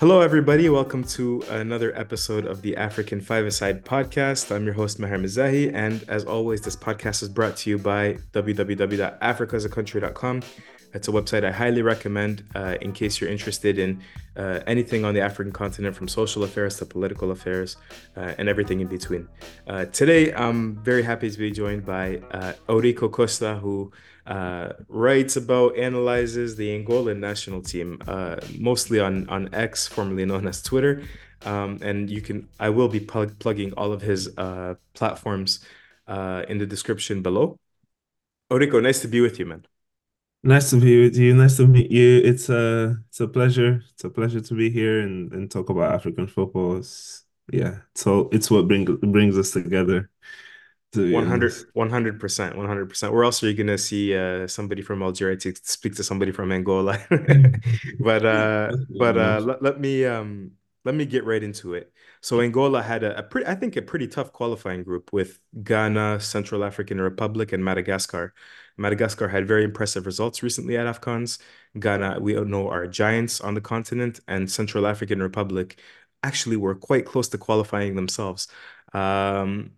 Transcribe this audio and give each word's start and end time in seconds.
Hello, 0.00 0.20
everybody. 0.20 0.68
Welcome 0.68 1.02
to 1.04 1.42
another 1.50 1.96
episode 1.98 2.46
of 2.46 2.62
the 2.62 2.76
African 2.76 3.20
Five-A-Side 3.20 3.84
podcast. 3.84 4.54
I'm 4.54 4.64
your 4.64 4.74
host, 4.74 5.00
Maher 5.00 5.18
Mezahi. 5.18 5.74
And 5.74 6.04
as 6.08 6.24
always, 6.24 6.60
this 6.60 6.76
podcast 6.76 7.24
is 7.24 7.28
brought 7.28 7.56
to 7.56 7.70
you 7.70 7.78
by 7.78 8.18
www.africasacountry.com. 8.30 10.42
It's 10.94 11.06
a 11.08 11.10
website 11.10 11.44
I 11.44 11.50
highly 11.50 11.82
recommend 11.82 12.44
uh, 12.54 12.76
in 12.80 12.92
case 12.92 13.20
you're 13.20 13.30
interested 13.30 13.78
in 13.78 14.02
uh, 14.36 14.60
anything 14.66 15.04
on 15.04 15.14
the 15.14 15.20
African 15.20 15.52
continent, 15.52 15.94
from 15.94 16.08
social 16.08 16.44
affairs 16.44 16.78
to 16.78 16.86
political 16.86 17.30
affairs 17.30 17.76
uh, 18.16 18.34
and 18.38 18.48
everything 18.48 18.80
in 18.80 18.88
between. 18.88 19.28
Uh, 19.66 19.84
today, 19.86 20.32
I'm 20.32 20.76
very 20.76 21.02
happy 21.02 21.30
to 21.30 21.38
be 21.38 21.50
joined 21.50 21.84
by 21.84 22.22
uh, 22.30 22.54
Eurico 22.68 23.10
Costa, 23.10 23.56
who 23.56 23.92
uh, 24.26 24.72
writes 24.88 25.36
about, 25.36 25.76
analyzes 25.76 26.56
the 26.56 26.68
Angolan 26.68 27.18
national 27.18 27.60
team, 27.60 28.00
uh, 28.06 28.36
mostly 28.58 28.98
on 29.00 29.28
on 29.28 29.54
X, 29.54 29.86
formerly 29.86 30.24
known 30.24 30.46
as 30.48 30.62
Twitter. 30.62 31.02
Um, 31.44 31.78
and 31.82 32.10
you 32.10 32.20
can, 32.20 32.48
I 32.58 32.70
will 32.70 32.88
be 32.88 32.98
plug, 32.98 33.38
plugging 33.38 33.72
all 33.74 33.92
of 33.92 34.02
his 34.02 34.28
platforms 34.94 35.60
in 36.08 36.58
the 36.58 36.66
description 36.66 37.22
below. 37.22 37.58
Eurico, 38.50 38.82
nice 38.82 39.00
to 39.02 39.08
be 39.08 39.20
with 39.20 39.38
you, 39.38 39.46
man. 39.46 39.64
Nice 40.42 40.70
to 40.70 40.80
be 40.80 41.02
with 41.02 41.16
you. 41.16 41.34
Nice 41.34 41.56
to 41.56 41.66
meet 41.66 41.90
you. 41.90 42.20
It's 42.24 42.48
a 42.48 42.96
it's 43.08 43.20
a 43.20 43.28
pleasure. 43.28 43.82
It's 43.92 44.04
a 44.04 44.10
pleasure 44.10 44.40
to 44.40 44.54
be 44.54 44.70
here 44.70 45.00
and, 45.00 45.32
and 45.32 45.50
talk 45.50 45.68
about 45.68 45.92
African 45.92 46.26
football. 46.26 46.76
It's, 46.76 47.24
yeah, 47.52 47.78
so 47.94 48.28
it's 48.30 48.50
what 48.50 48.68
bring 48.68 48.84
brings 48.84 49.36
us 49.36 49.50
together, 49.50 50.10
to 50.92 51.12
100 51.12 51.52
100% 51.74 52.54
100% 52.56 53.12
where 53.12 53.24
else 53.24 53.42
are 53.42 53.50
you 53.50 53.54
gonna 53.54 53.76
see 53.76 54.16
uh 54.16 54.46
somebody 54.46 54.82
from 54.82 55.02
Algeria 55.02 55.36
to 55.36 55.54
speak 55.62 55.94
to 55.96 56.04
somebody 56.04 56.32
from 56.32 56.50
Angola 56.52 56.98
but 58.00 58.24
uh 58.24 58.72
but 58.98 59.18
uh 59.18 59.40
let, 59.42 59.62
let 59.62 59.80
me 59.80 60.04
um 60.04 60.52
let 60.88 60.94
me 60.94 61.04
get 61.06 61.24
right 61.24 61.42
into 61.42 61.74
it 61.74 61.92
so 62.20 62.40
Angola 62.40 62.82
had 62.82 63.02
a, 63.04 63.18
a 63.18 63.22
pretty 63.22 63.46
I 63.46 63.54
think 63.54 63.76
a 63.76 63.82
pretty 63.82 64.08
tough 64.08 64.32
qualifying 64.32 64.82
group 64.82 65.12
with 65.12 65.38
Ghana 65.62 66.20
Central 66.20 66.64
African 66.64 67.00
Republic 67.00 67.52
and 67.52 67.64
Madagascar 67.64 68.34
Madagascar 68.76 69.28
had 69.28 69.46
very 69.46 69.64
impressive 69.64 70.06
results 70.06 70.42
recently 70.42 70.76
at 70.76 70.86
AFCONs 70.86 71.38
Ghana 71.78 72.18
we 72.20 72.36
all 72.36 72.44
know 72.44 72.68
are 72.68 72.86
giants 72.86 73.40
on 73.40 73.54
the 73.54 73.60
continent 73.60 74.20
and 74.28 74.50
Central 74.50 74.86
African 74.86 75.22
Republic 75.22 75.80
actually 76.22 76.56
were 76.56 76.74
quite 76.74 77.06
close 77.06 77.28
to 77.28 77.38
qualifying 77.38 77.94
themselves 77.96 78.48
um 78.94 79.72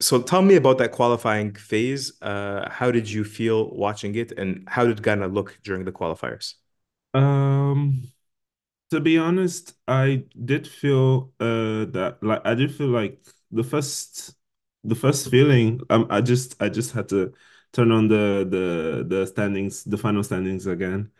so 0.00 0.20
tell 0.20 0.42
me 0.42 0.56
about 0.56 0.78
that 0.78 0.92
qualifying 0.92 1.54
phase. 1.54 2.20
Uh, 2.20 2.68
how 2.70 2.90
did 2.90 3.10
you 3.10 3.24
feel 3.24 3.70
watching 3.74 4.14
it, 4.14 4.32
and 4.32 4.68
how 4.68 4.84
did 4.84 5.02
Ghana 5.02 5.28
look 5.28 5.58
during 5.64 5.84
the 5.84 5.92
qualifiers? 5.92 6.54
Um, 7.14 8.02
to 8.90 9.00
be 9.00 9.18
honest, 9.18 9.74
I 9.88 10.24
did 10.44 10.66
feel 10.68 11.32
uh 11.40 11.86
that 11.96 12.18
like 12.22 12.42
I 12.44 12.54
did 12.54 12.74
feel 12.74 12.88
like 12.88 13.24
the 13.50 13.64
first 13.64 14.34
the 14.84 14.94
first 14.94 15.30
feeling 15.30 15.80
um 15.90 16.06
I 16.10 16.20
just 16.20 16.60
I 16.62 16.68
just 16.68 16.92
had 16.92 17.08
to 17.10 17.32
turn 17.72 17.90
on 17.92 18.08
the 18.08 18.46
the 18.48 19.04
the 19.08 19.26
standings, 19.26 19.84
the 19.84 19.98
final 19.98 20.22
standings 20.22 20.66
again, 20.66 21.10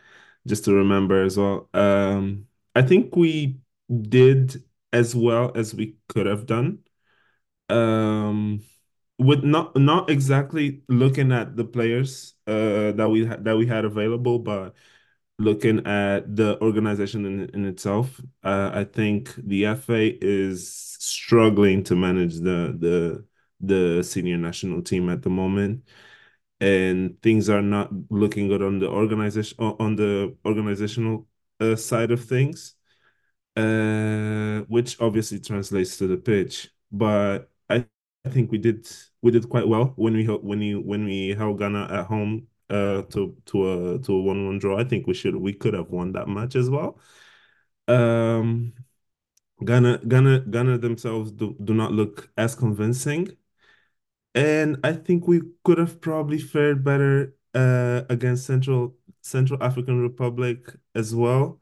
just 0.47 0.64
to 0.67 0.75
remember 0.75 1.25
as 1.25 1.37
well. 1.39 1.69
Um, 1.75 2.47
I 2.75 2.83
think 2.83 3.17
we 3.17 3.61
did 4.03 4.64
as 4.92 5.14
well 5.17 5.53
as 5.56 5.75
we 5.75 5.97
could 6.09 6.27
have 6.27 6.47
done. 6.47 6.81
Um, 7.69 8.62
with 9.19 9.42
not 9.44 9.77
not 9.77 10.11
exactly 10.11 10.83
looking 10.89 11.33
at 11.33 11.56
the 11.56 11.64
players 11.64 12.34
uh 12.47 12.92
that 12.92 13.09
we 13.11 13.25
that 13.25 13.56
we 13.56 13.67
had 13.67 13.84
available, 13.84 14.39
but 14.39 14.75
looking 15.39 15.87
at 15.87 16.34
the 16.37 16.61
organization 16.62 17.25
in, 17.27 17.48
in 17.51 17.67
itself, 17.67 18.20
uh, 18.45 18.70
I 18.75 18.84
think 18.84 19.34
the 19.37 19.67
FA 19.67 20.25
is 20.25 20.69
struggling 21.01 21.83
to 21.84 21.97
manage 21.97 22.37
the 22.37 22.77
the 22.78 23.27
the 23.61 24.03
senior 24.05 24.37
national 24.39 24.83
team 24.83 25.09
at 25.11 25.23
the 25.23 25.31
moment, 25.31 25.84
and 26.61 27.21
things 27.22 27.49
are 27.50 27.62
not 27.62 27.91
looking 28.11 28.49
good 28.49 28.62
on 28.62 28.78
the 28.81 28.88
organization 28.88 29.56
on 29.61 29.97
the 29.97 30.37
organizational 30.47 31.27
uh, 31.61 31.77
side 31.77 32.11
of 32.12 32.25
things 32.25 32.75
uh, 33.56 34.61
which 34.69 35.00
obviously 35.00 35.41
translates 35.41 35.97
to 35.99 36.06
the 36.06 36.16
pitch. 36.16 36.69
But 36.93 37.50
I, 37.69 37.87
I 38.25 38.31
think 38.31 38.50
we 38.50 38.59
did 38.59 38.88
we 39.22 39.31
did 39.31 39.49
quite 39.49 39.66
well 39.69 39.93
when 39.97 40.15
we 40.15 40.25
when 40.27 40.59
we 40.61 40.75
when 40.75 41.05
we 41.05 41.31
held 41.31 41.59
Ghana 41.59 41.88
at 41.91 42.06
home 42.06 42.49
uh 42.71 43.03
to 43.03 43.37
to 43.47 43.94
a 43.94 43.99
to 44.00 44.12
a 44.15 44.22
one 44.22 44.47
one 44.47 44.59
draw. 44.59 44.78
I 44.78 44.84
think 44.84 45.06
we 45.06 45.15
should 45.15 45.37
we 45.37 45.53
could 45.53 45.75
have 45.75 45.91
won 45.91 46.12
that 46.12 46.28
match 46.28 46.56
as 46.56 46.71
well. 46.71 46.99
Um, 47.88 48.72
Ghana 49.65 50.00
Ghana 50.09 50.41
Ghana 50.50 50.78
themselves 50.78 51.32
do, 51.32 51.56
do 51.65 51.75
not 51.75 51.93
look 51.93 52.31
as 52.37 52.55
convincing, 52.55 53.37
and 54.34 54.78
I 54.84 54.93
think 54.93 55.26
we 55.26 55.43
could 55.65 55.78
have 55.78 56.00
probably 56.00 56.38
fared 56.38 56.84
better 56.84 57.34
uh 57.55 58.03
against 58.10 58.47
Central 58.47 58.94
Central 59.22 59.62
African 59.62 60.00
Republic 60.03 60.66
as 60.94 61.15
well. 61.15 61.60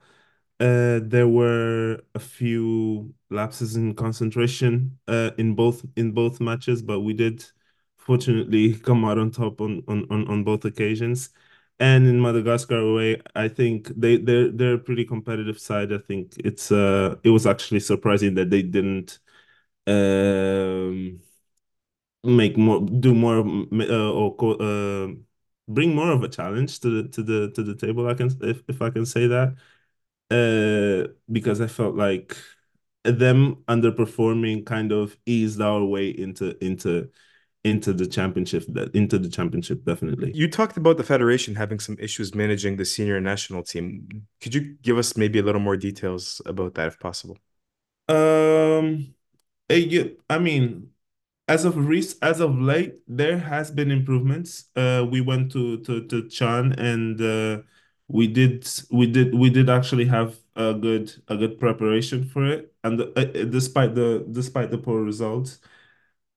Uh, 0.60 1.00
there 1.03 1.28
were 1.28 2.00
a 2.14 2.20
few 2.20 3.14
lapses 3.31 3.76
in 3.76 3.94
concentration 3.94 4.98
uh, 5.09 5.32
in 5.38 5.54
both 5.54 5.84
in 5.97 6.12
both 6.12 6.41
matches, 6.41 6.82
but 6.82 7.00
we 7.00 7.14
did 7.14 7.44
fortunately 8.04 8.75
come 8.78 9.04
out 9.04 9.19
on 9.19 9.31
top 9.31 9.60
on 9.60 9.82
on 9.88 10.06
on, 10.10 10.28
on 10.28 10.44
both 10.44 10.65
occasions. 10.65 11.31
And 11.81 12.06
in 12.06 12.20
Madagascar 12.22 12.76
away, 12.78 13.20
I 13.34 13.48
think 13.48 13.88
they 13.97 14.16
they're 14.19 14.50
they're 14.53 14.75
a 14.75 14.78
pretty 14.78 15.04
competitive 15.04 15.59
side. 15.59 15.92
I 15.92 15.98
think 15.98 16.34
it's 16.38 16.70
uh 16.72 17.16
it 17.25 17.31
was 17.31 17.47
actually 17.47 17.81
surprising 17.81 18.34
that 18.37 18.50
they 18.50 18.62
didn't 18.62 19.19
um 19.87 21.20
make 22.22 22.56
more 22.56 22.81
do 22.81 23.14
more 23.14 23.38
uh, 23.41 24.10
or 24.12 24.34
uh, 24.62 25.09
bring 25.69 25.94
more 25.94 26.10
of 26.12 26.22
a 26.22 26.28
challenge 26.28 26.81
to 26.81 27.03
the 27.03 27.09
to 27.10 27.22
the 27.22 27.50
to 27.53 27.62
the 27.62 27.75
table. 27.76 28.09
I 28.09 28.14
can 28.14 28.31
if 28.43 28.62
if 28.69 28.82
I 28.82 28.91
can 28.91 29.06
say 29.06 29.26
that 29.28 29.54
uh, 30.31 31.12
because 31.32 31.60
I 31.60 31.66
felt 31.69 31.97
like 31.97 32.37
them 33.04 33.64
underperforming 33.69 34.66
kind 34.66 34.93
of 34.93 35.16
eased 35.26 35.60
our 35.60 35.84
way 35.84 36.10
into 36.10 36.56
into 36.64 37.10
into 37.64 37.94
the 37.94 38.06
championship 38.06 38.64
that 38.69 38.94
into 38.94 39.19
the 39.19 39.28
championship 39.28 39.84
definitely. 39.84 40.30
You 40.34 40.48
talked 40.48 40.76
about 40.76 40.98
the 40.98 41.02
federation 41.02 41.54
having 41.54 41.80
some 41.80 41.97
issues 41.98 42.34
managing 42.34 42.76
the 42.76 42.84
senior 42.84 43.20
national 43.20 43.62
team. 43.62 44.26
Could 44.41 44.54
you 44.54 44.76
give 44.82 44.98
us 44.98 45.16
maybe 45.16 45.38
a 45.38 45.42
little 45.42 45.62
more 45.62 45.76
details 45.76 46.42
about 46.44 46.75
that, 46.75 46.88
if 46.88 46.98
possible? 47.00 47.38
Um, 48.08 49.14
eh, 49.70 50.08
I 50.28 50.38
mean, 50.38 50.91
as 51.48 51.64
of 51.64 51.76
rec 51.76 52.04
as 52.20 52.41
of 52.41 52.58
late, 52.58 52.97
there 53.08 53.38
has 53.38 53.70
been 53.70 53.91
improvements. 53.91 54.64
Uh, 54.76 55.06
we 55.10 55.22
went 55.22 55.50
to 55.52 55.78
to 55.81 56.06
to 56.06 56.28
Chan 56.28 56.72
and 56.78 57.20
uh, 57.20 57.62
we 58.08 58.26
did 58.26 58.69
we 58.91 59.06
did 59.06 59.34
we 59.34 59.48
did 59.48 59.70
actually 59.70 60.04
have 60.04 60.36
a 60.54 60.75
good 60.75 61.14
a 61.28 61.36
good 61.36 61.58
preparation 61.58 62.28
for 62.28 62.44
it, 62.44 62.75
and 62.84 63.00
uh, 63.00 63.25
despite 63.48 63.94
the 63.94 64.26
despite 64.31 64.70
the 64.70 64.78
poor 64.78 65.02
results, 65.02 65.60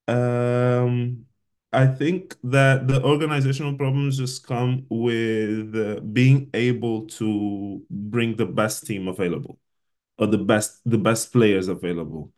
um, 0.07 1.25
I 1.73 1.87
think 1.87 2.35
that 2.43 2.87
the 2.87 3.03
organizational 3.03 3.75
problems 3.75 4.17
just 4.17 4.45
come 4.47 4.85
with 4.89 5.75
uh, 5.75 5.99
being 6.01 6.49
able 6.53 7.07
to 7.07 7.81
bring 7.89 8.35
the 8.35 8.45
best 8.45 8.87
team 8.87 9.07
available 9.07 9.59
or 10.17 10.27
the 10.27 10.37
best 10.37 10.81
the 10.85 10.97
best 10.97 11.31
players 11.31 11.67
available 11.67 12.31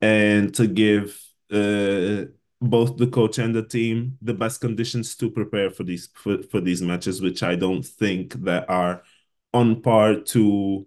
and 0.00 0.54
to 0.54 0.66
give 0.66 1.20
uh, 1.52 2.24
both 2.60 2.96
the 2.96 3.08
coach 3.12 3.38
and 3.38 3.54
the 3.54 3.62
team 3.66 4.18
the 4.22 4.34
best 4.34 4.60
conditions 4.60 5.14
to 5.16 5.30
prepare 5.30 5.70
for 5.70 5.84
these 5.84 6.08
for, 6.14 6.42
for 6.44 6.60
these 6.60 6.82
matches, 6.82 7.20
which 7.22 7.42
I 7.42 7.56
don't 7.56 7.84
think 7.84 8.34
that 8.44 8.68
are 8.68 9.02
on 9.52 9.82
par 9.82 10.16
to 10.20 10.86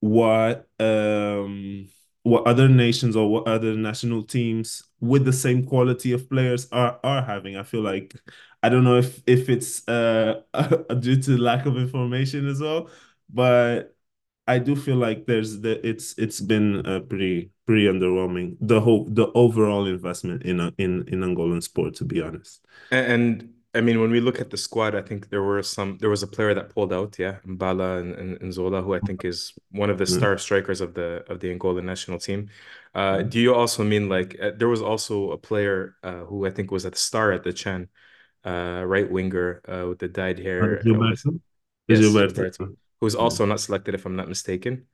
what 0.00 0.68
um 0.78 1.88
what 2.26 2.46
other 2.46 2.68
nations 2.68 3.14
or 3.16 3.30
what 3.30 3.46
other 3.46 3.74
national 3.76 4.22
teams 4.24 4.82
with 5.00 5.24
the 5.24 5.32
same 5.32 5.64
quality 5.64 6.12
of 6.12 6.28
players 6.28 6.68
are 6.72 6.98
are 7.04 7.22
having. 7.22 7.56
I 7.56 7.62
feel 7.62 7.82
like 7.82 8.14
I 8.62 8.68
don't 8.68 8.84
know 8.84 8.96
if 8.98 9.22
if 9.26 9.48
it's 9.48 9.86
uh 9.88 10.42
due 11.00 11.20
to 11.22 11.38
lack 11.38 11.66
of 11.66 11.76
information 11.76 12.48
as 12.48 12.60
well, 12.60 12.90
but 13.32 13.96
I 14.48 14.58
do 14.58 14.76
feel 14.76 14.96
like 14.96 15.26
there's 15.26 15.60
the 15.60 15.86
it's 15.86 16.14
it's 16.18 16.40
been 16.40 16.84
uh, 16.86 17.00
pretty 17.00 17.50
pretty 17.66 17.86
underwhelming 17.86 18.56
the 18.60 18.80
whole 18.80 19.04
the 19.06 19.30
overall 19.34 19.86
investment 19.86 20.42
in 20.44 20.60
uh, 20.60 20.70
in 20.78 21.06
in 21.08 21.20
Angolan 21.20 21.62
sport 21.62 21.94
to 21.96 22.04
be 22.04 22.20
honest. 22.22 22.64
And 22.90 23.50
I 23.76 23.80
mean, 23.80 24.00
when 24.00 24.10
we 24.10 24.20
look 24.20 24.40
at 24.40 24.50
the 24.50 24.56
squad, 24.56 24.94
I 24.94 25.02
think 25.02 25.28
there 25.28 25.42
were 25.42 25.62
some. 25.62 25.98
There 25.98 26.10
was 26.10 26.22
a 26.22 26.26
player 26.26 26.54
that 26.54 26.70
pulled 26.70 26.92
out, 26.92 27.18
yeah, 27.18 27.36
Mbala 27.46 28.00
and, 28.00 28.14
and, 28.14 28.42
and 28.42 28.52
Zola, 28.52 28.82
who 28.82 28.94
I 28.94 29.00
think 29.00 29.24
is 29.24 29.52
one 29.70 29.90
of 29.90 29.98
the 29.98 30.04
Mm. 30.04 30.16
star 30.16 30.38
strikers 30.38 30.80
of 30.80 30.94
the 30.94 31.24
of 31.28 31.40
the 31.40 31.48
Angolan 31.54 31.84
national 31.84 32.18
team. 32.18 32.48
Uh, 32.94 33.22
do 33.22 33.38
you 33.38 33.54
also 33.54 33.84
mean 33.84 34.08
like 34.08 34.36
uh, 34.40 34.52
there 34.56 34.68
was 34.68 34.82
also 34.82 35.30
a 35.32 35.38
player 35.38 35.96
uh, 36.02 36.24
who 36.24 36.46
I 36.46 36.50
think 36.50 36.70
was 36.70 36.86
at 36.86 36.92
the 36.92 36.98
star 36.98 37.32
at 37.32 37.42
the 37.44 37.52
Chan, 37.52 37.88
uh, 38.44 38.82
right 38.86 39.10
winger 39.10 39.60
uh, 39.68 39.88
with 39.88 39.98
the 39.98 40.08
dyed 40.08 40.38
hair. 40.38 40.62
Uh, 40.62 40.98
was 40.98 41.22
Gilberto? 41.24 41.40
yes, 41.88 42.00
Gilberto. 42.00 42.34
Gilberto, 42.34 42.76
who's 43.00 43.14
also 43.14 43.44
not 43.44 43.60
selected 43.60 43.94
if 43.94 44.06
I'm 44.06 44.16
not 44.16 44.28
mistaken. 44.28 44.86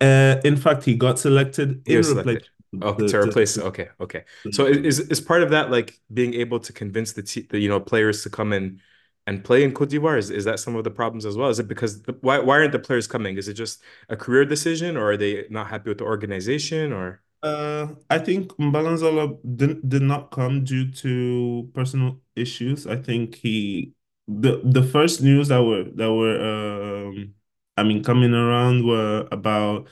Uh, 0.00 0.40
in 0.44 0.56
fact, 0.56 0.84
he 0.84 0.96
got 0.96 1.18
selected 1.18 1.82
He 1.86 1.94
in 1.94 2.02
replacement 2.02 2.50
Okay, 2.80 3.06
to, 3.06 3.12
to 3.12 3.20
to, 3.20 3.28
replace. 3.28 3.58
Okay, 3.58 3.88
okay. 4.00 4.24
So 4.50 4.66
is 4.66 5.00
is 5.00 5.20
part 5.20 5.42
of 5.42 5.50
that 5.50 5.70
like 5.70 5.98
being 6.12 6.34
able 6.34 6.58
to 6.60 6.72
convince 6.72 7.12
the, 7.12 7.22
te 7.22 7.42
the 7.42 7.58
you 7.58 7.68
know 7.68 7.80
players 7.80 8.22
to 8.22 8.30
come 8.30 8.52
in 8.52 8.80
and 9.26 9.44
play 9.44 9.62
in 9.62 9.72
Cote 9.72 9.90
d'Ivoire? 9.90 10.18
Is 10.18 10.30
is 10.30 10.44
that 10.44 10.58
some 10.58 10.76
of 10.76 10.84
the 10.84 10.90
problems 10.90 11.26
as 11.26 11.36
well? 11.36 11.50
Is 11.50 11.58
it 11.58 11.68
because 11.68 12.02
the, 12.02 12.16
why 12.22 12.38
why 12.38 12.58
aren't 12.58 12.72
the 12.72 12.78
players 12.78 13.06
coming? 13.06 13.36
Is 13.36 13.48
it 13.48 13.54
just 13.54 13.82
a 14.08 14.16
career 14.16 14.44
decision, 14.44 14.96
or 14.96 15.12
are 15.12 15.16
they 15.16 15.46
not 15.50 15.68
happy 15.68 15.90
with 15.90 15.98
the 15.98 16.04
organization, 16.04 16.92
or? 16.92 17.20
Uh, 17.42 17.88
I 18.08 18.18
think 18.18 18.52
Mbala 18.52 18.96
Nzola 18.96 19.36
did, 19.56 19.88
did 19.88 20.02
not 20.02 20.30
come 20.30 20.62
due 20.64 20.90
to 20.92 21.68
personal 21.74 22.20
issues. 22.36 22.86
I 22.86 22.96
think 22.96 23.34
he 23.34 23.92
the 24.28 24.60
the 24.64 24.82
first 24.82 25.22
news 25.22 25.48
that 25.48 25.62
were 25.62 25.84
that 25.84 26.12
were 26.12 26.38
um 26.40 27.34
I 27.76 27.82
mean 27.82 28.04
coming 28.04 28.32
around 28.32 28.86
were 28.86 29.28
about 29.32 29.88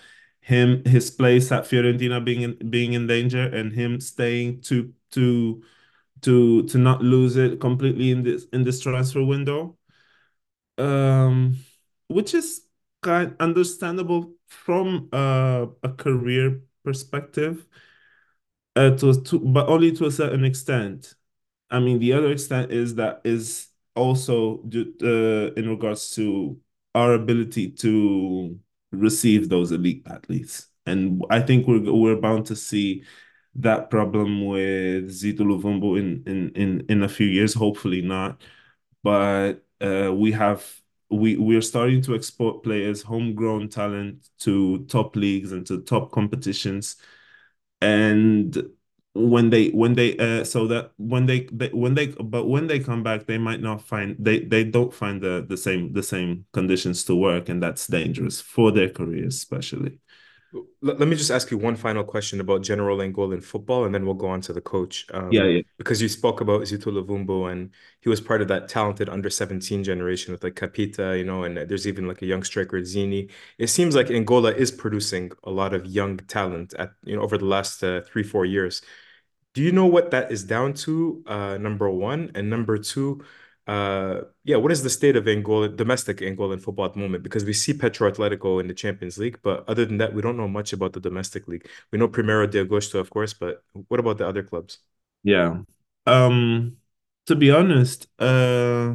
him 0.50 0.85
his 0.85 1.12
place 1.12 1.52
at 1.52 1.62
Fiorentina 1.62 2.23
being 2.25 2.43
in, 2.43 2.70
being 2.70 2.94
in 2.94 3.06
danger 3.06 3.47
and 3.55 3.73
him 3.73 4.00
staying 4.00 4.61
to 4.62 4.93
to 5.12 5.62
to 6.23 6.64
to 6.64 6.76
not 6.76 7.02
lose 7.02 7.37
it 7.37 7.61
completely 7.61 8.11
in 8.11 8.25
this 8.25 8.47
in 8.52 8.64
this 8.64 8.81
transfer 8.81 9.25
window. 9.25 9.79
Um, 10.76 11.56
which 12.08 12.35
is 12.35 12.62
kind 13.00 13.37
understandable 13.38 14.35
from 14.49 15.08
uh, 15.12 15.67
a 15.85 15.88
career 15.91 16.62
perspective 16.85 17.64
uh, 18.75 18.91
to, 18.97 19.23
to 19.23 19.38
but 19.38 19.69
only 19.69 19.93
to 19.93 20.06
a 20.06 20.11
certain 20.11 20.44
extent. 20.44 21.14
I 21.70 21.79
mean, 21.79 22.00
the 22.00 22.12
other 22.14 22.32
extent 22.32 22.73
is 22.73 22.97
that 22.97 23.20
is 23.23 23.69
also 23.94 24.62
due, 24.69 24.94
uh, 25.00 25.55
in 25.55 25.69
regards 25.69 26.11
to 26.17 26.58
our 26.97 27.14
ability 27.14 27.70
to 27.70 28.58
receive 28.92 29.48
those 29.48 29.72
elite 29.72 30.02
athletes, 30.06 30.69
and 30.87 31.22
I 31.31 31.40
think 31.40 31.66
we're 31.66 31.92
we're 31.92 32.20
bound 32.20 32.46
to 32.46 32.56
see 32.56 33.04
that 33.56 33.90
problem 33.90 34.46
with 34.46 35.10
Zito 35.10 35.40
Luvumbo 35.40 35.98
in 35.98 36.22
in 36.26 36.50
in 36.54 36.87
in 36.88 37.02
a 37.02 37.08
few 37.08 37.26
years. 37.26 37.54
Hopefully 37.54 38.02
not, 38.02 38.42
but 39.02 39.64
uh, 39.81 40.12
we 40.14 40.32
have 40.32 40.64
we 41.10 41.37
we're 41.37 41.62
starting 41.62 42.02
to 42.02 42.14
export 42.14 42.62
players, 42.62 43.02
homegrown 43.02 43.69
talent 43.69 44.28
to 44.40 44.84
top 44.87 45.16
leagues 45.16 45.52
and 45.52 45.66
to 45.66 45.81
top 45.82 46.12
competitions 46.12 46.96
and 47.81 48.56
when 49.12 49.50
they 49.50 49.68
when 49.70 49.94
they 49.94 50.16
uh 50.18 50.44
so 50.44 50.66
that 50.68 50.92
when 50.96 51.26
they, 51.26 51.40
they 51.52 51.68
when 51.68 51.94
they 51.94 52.06
but 52.06 52.46
when 52.46 52.68
they 52.68 52.78
come 52.78 53.02
back 53.02 53.26
they 53.26 53.38
might 53.38 53.60
not 53.60 53.82
find 53.82 54.14
they 54.20 54.40
they 54.40 54.62
don't 54.62 54.94
find 54.94 55.20
the 55.20 55.44
the 55.48 55.56
same 55.56 55.92
the 55.92 56.02
same 56.02 56.44
conditions 56.52 57.04
to 57.04 57.14
work 57.16 57.48
and 57.48 57.60
that's 57.62 57.88
dangerous 57.88 58.40
for 58.40 58.70
their 58.70 58.88
careers 58.88 59.34
especially 59.34 59.98
let, 60.82 60.98
let 60.98 61.08
me 61.08 61.16
just 61.16 61.30
ask 61.30 61.50
you 61.50 61.58
one 61.58 61.76
final 61.76 62.02
question 62.02 62.40
about 62.40 62.62
general 62.62 63.00
Angola 63.02 63.36
Angolan 63.36 63.44
football, 63.44 63.84
and 63.84 63.94
then 63.94 64.04
we'll 64.04 64.14
go 64.14 64.28
on 64.28 64.40
to 64.42 64.52
the 64.52 64.60
coach. 64.60 65.06
yeah 65.30 65.44
Um, 65.44 65.44
yeah 65.44 65.62
because 65.78 66.02
you 66.02 66.08
spoke 66.08 66.40
about 66.40 66.62
Zito 66.62 66.86
Luvumbo, 66.86 67.50
and 67.50 67.70
he 68.00 68.08
was 68.08 68.20
part 68.20 68.42
of 68.42 68.48
that 68.48 68.68
talented 68.68 69.08
under 69.08 69.30
17 69.30 69.84
generation 69.84 70.32
with 70.32 70.42
like 70.42 70.56
Capita, 70.56 71.16
you 71.16 71.24
know, 71.24 71.44
and 71.44 71.56
there's 71.56 71.86
even 71.86 72.06
like 72.08 72.22
a 72.22 72.26
young 72.26 72.42
striker, 72.42 72.84
Zini. 72.84 73.28
It 73.58 73.68
seems 73.68 73.94
like 73.94 74.10
Angola 74.10 74.52
is 74.52 74.70
producing 74.70 75.30
a 75.44 75.50
lot 75.50 75.72
of 75.74 75.86
young 75.86 76.16
talent 76.18 76.74
at, 76.74 76.92
you 77.04 77.16
know, 77.16 77.22
over 77.22 77.38
the 77.38 77.44
last 77.46 77.82
uh, 77.84 78.00
three, 78.02 78.22
four 78.22 78.44
years. 78.44 78.82
Do 79.55 79.62
you 79.62 79.73
know 79.73 79.87
what 79.87 80.11
that 80.12 80.31
is 80.31 80.44
down 80.44 80.75
to? 80.75 81.25
Uh, 81.26 81.58
number 81.58 81.91
one, 81.91 82.31
and 82.35 82.49
number 82.49 82.79
two, 82.79 83.25
uh, 83.67 84.23
yeah, 84.44 84.56
what 84.56 84.70
is 84.73 84.82
the 84.82 84.91
state 84.91 85.17
of 85.17 85.26
Angola, 85.26 85.69
domestic 85.69 86.19
Angolan 86.19 86.62
football 86.62 86.87
at 86.87 86.93
the 86.94 87.00
moment? 87.00 87.23
Because 87.25 87.44
we 87.44 87.52
see 87.52 87.73
Petro 87.75 88.11
Atletico 88.11 88.61
in 88.61 88.69
the 88.69 88.75
Champions 88.75 89.19
League, 89.19 89.41
but 89.43 89.69
other 89.69 89.85
than 89.85 89.99
that, 89.99 90.14
we 90.14 90.23
don't 90.23 90.37
know 90.37 90.49
much 90.49 90.73
about 90.73 90.93
the 90.93 91.00
domestic 91.00 91.49
league. 91.49 91.69
We 91.93 91.99
know 91.99 92.08
Primeiro 92.08 92.47
de 92.47 92.64
Agosto, 92.64 93.00
of 93.00 93.11
course, 93.11 93.35
but 93.35 93.64
what 93.88 93.99
about 94.00 94.19
the 94.19 94.29
other 94.29 94.43
clubs? 94.44 94.79
yeah 95.23 95.58
um 96.06 96.76
to 97.26 97.37
be 97.37 97.50
honest 97.50 98.06
uh 98.19 98.94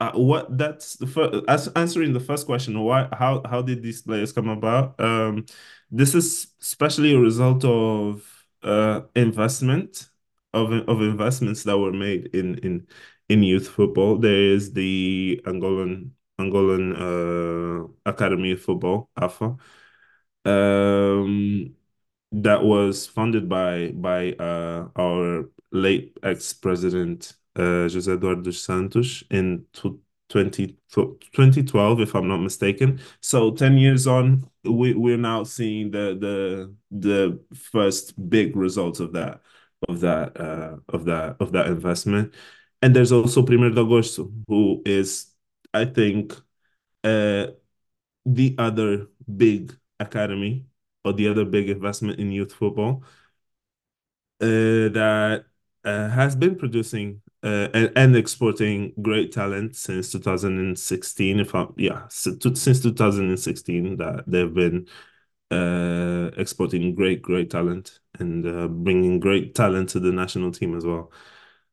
uh, 0.00 0.12
what 0.12 0.56
that's 0.56 0.96
the 0.96 1.06
first 1.06 1.44
as 1.48 1.68
answering 1.68 2.12
the 2.12 2.20
first 2.20 2.46
question 2.46 2.78
why 2.80 3.08
how 3.12 3.42
how 3.48 3.62
did 3.62 3.82
these 3.82 4.02
players 4.02 4.32
come 4.32 4.48
about 4.48 4.98
um 5.00 5.44
this 5.90 6.14
is 6.14 6.48
especially 6.62 7.14
a 7.14 7.18
result 7.18 7.64
of 7.64 8.39
uh 8.62 9.02
investment 9.14 10.10
of 10.52 10.72
of 10.72 11.00
investments 11.02 11.62
that 11.64 11.78
were 11.78 11.92
made 11.92 12.26
in 12.34 12.56
in 12.58 12.86
in 13.28 13.42
youth 13.42 13.68
football 13.68 14.18
there 14.18 14.52
is 14.52 14.72
the 14.72 15.40
Angolan 15.46 16.10
Angolan 16.40 16.94
uh 16.96 17.88
Academy 18.06 18.52
of 18.52 18.62
Football 18.62 19.10
AFA 19.16 19.56
um 20.44 21.74
that 22.32 22.62
was 22.62 23.06
funded 23.06 23.48
by 23.48 23.88
by 23.92 24.32
uh, 24.34 24.88
our 24.96 25.48
late 25.72 26.16
ex-president 26.22 27.34
uh, 27.56 27.88
José 27.88 28.14
Eduardo 28.16 28.50
Santos 28.50 29.24
in 29.30 29.64
20, 30.28 30.76
2012, 31.32 32.00
if 32.00 32.14
I'm 32.14 32.28
not 32.28 32.38
mistaken. 32.38 33.00
So 33.20 33.50
10 33.52 33.78
years 33.78 34.06
on, 34.06 34.48
we, 34.64 34.94
we're 34.94 35.16
now 35.16 35.44
seeing 35.44 35.90
the 35.90 36.16
the 36.18 36.74
the 36.90 37.40
first 37.54 38.28
big 38.28 38.56
results 38.56 39.00
of 39.00 39.12
that 39.12 39.40
of 39.88 40.00
that 40.00 40.38
uh, 40.40 40.76
of 40.88 41.04
that 41.06 41.36
of 41.40 41.52
that 41.52 41.66
investment. 41.68 42.34
And 42.82 42.94
there's 42.96 43.12
also 43.12 43.42
Primeiro 43.42 43.74
de 43.74 44.22
who 44.48 44.82
is, 44.86 45.34
I 45.74 45.84
think, 45.84 46.32
uh, 47.04 47.48
the 48.24 48.54
other 48.58 49.08
big 49.36 49.76
academy 49.98 50.66
or 51.04 51.12
the 51.12 51.28
other 51.28 51.44
big 51.44 51.68
investment 51.68 52.18
in 52.18 52.32
youth 52.32 52.52
football 52.52 53.04
uh, 54.40 54.46
that 54.46 55.44
uh, 55.84 56.08
has 56.08 56.36
been 56.36 56.56
producing 56.56 57.20
uh, 57.42 57.68
and, 57.74 57.92
and 57.96 58.16
exporting 58.16 58.92
great 59.00 59.32
talent 59.32 59.76
since 59.76 60.12
2016. 60.12 61.40
If 61.40 61.54
I'm, 61.54 61.72
yeah, 61.76 62.06
since 62.08 62.80
2016 62.82 63.96
that 63.98 64.24
they've 64.26 64.52
been 64.52 64.88
uh, 65.50 66.30
exporting 66.36 66.94
great, 66.94 67.22
great 67.22 67.50
talent 67.50 68.00
and 68.18 68.46
uh, 68.46 68.68
bringing 68.68 69.20
great 69.20 69.54
talent 69.54 69.88
to 69.90 70.00
the 70.00 70.12
national 70.12 70.52
team 70.52 70.76
as 70.76 70.84
well. 70.84 71.12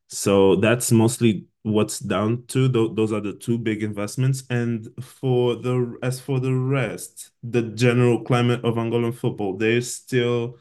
So 0.08 0.56
that's 0.56 0.90
mostly 0.90 1.46
what's 1.62 1.98
down 1.98 2.46
to. 2.48 2.68
Th 2.72 2.90
those 2.94 3.12
are 3.12 3.20
the 3.20 3.34
two 3.34 3.58
big 3.58 3.82
investments. 3.82 4.44
And 4.50 4.88
for 5.02 5.54
the 5.56 5.98
as 6.02 6.18
for 6.20 6.40
the 6.40 6.54
rest, 6.54 7.30
the 7.42 7.62
general 7.62 8.24
climate 8.24 8.64
of 8.64 8.76
Angolan 8.76 9.14
football, 9.14 9.56
there's 9.56 9.92
still 9.94 10.58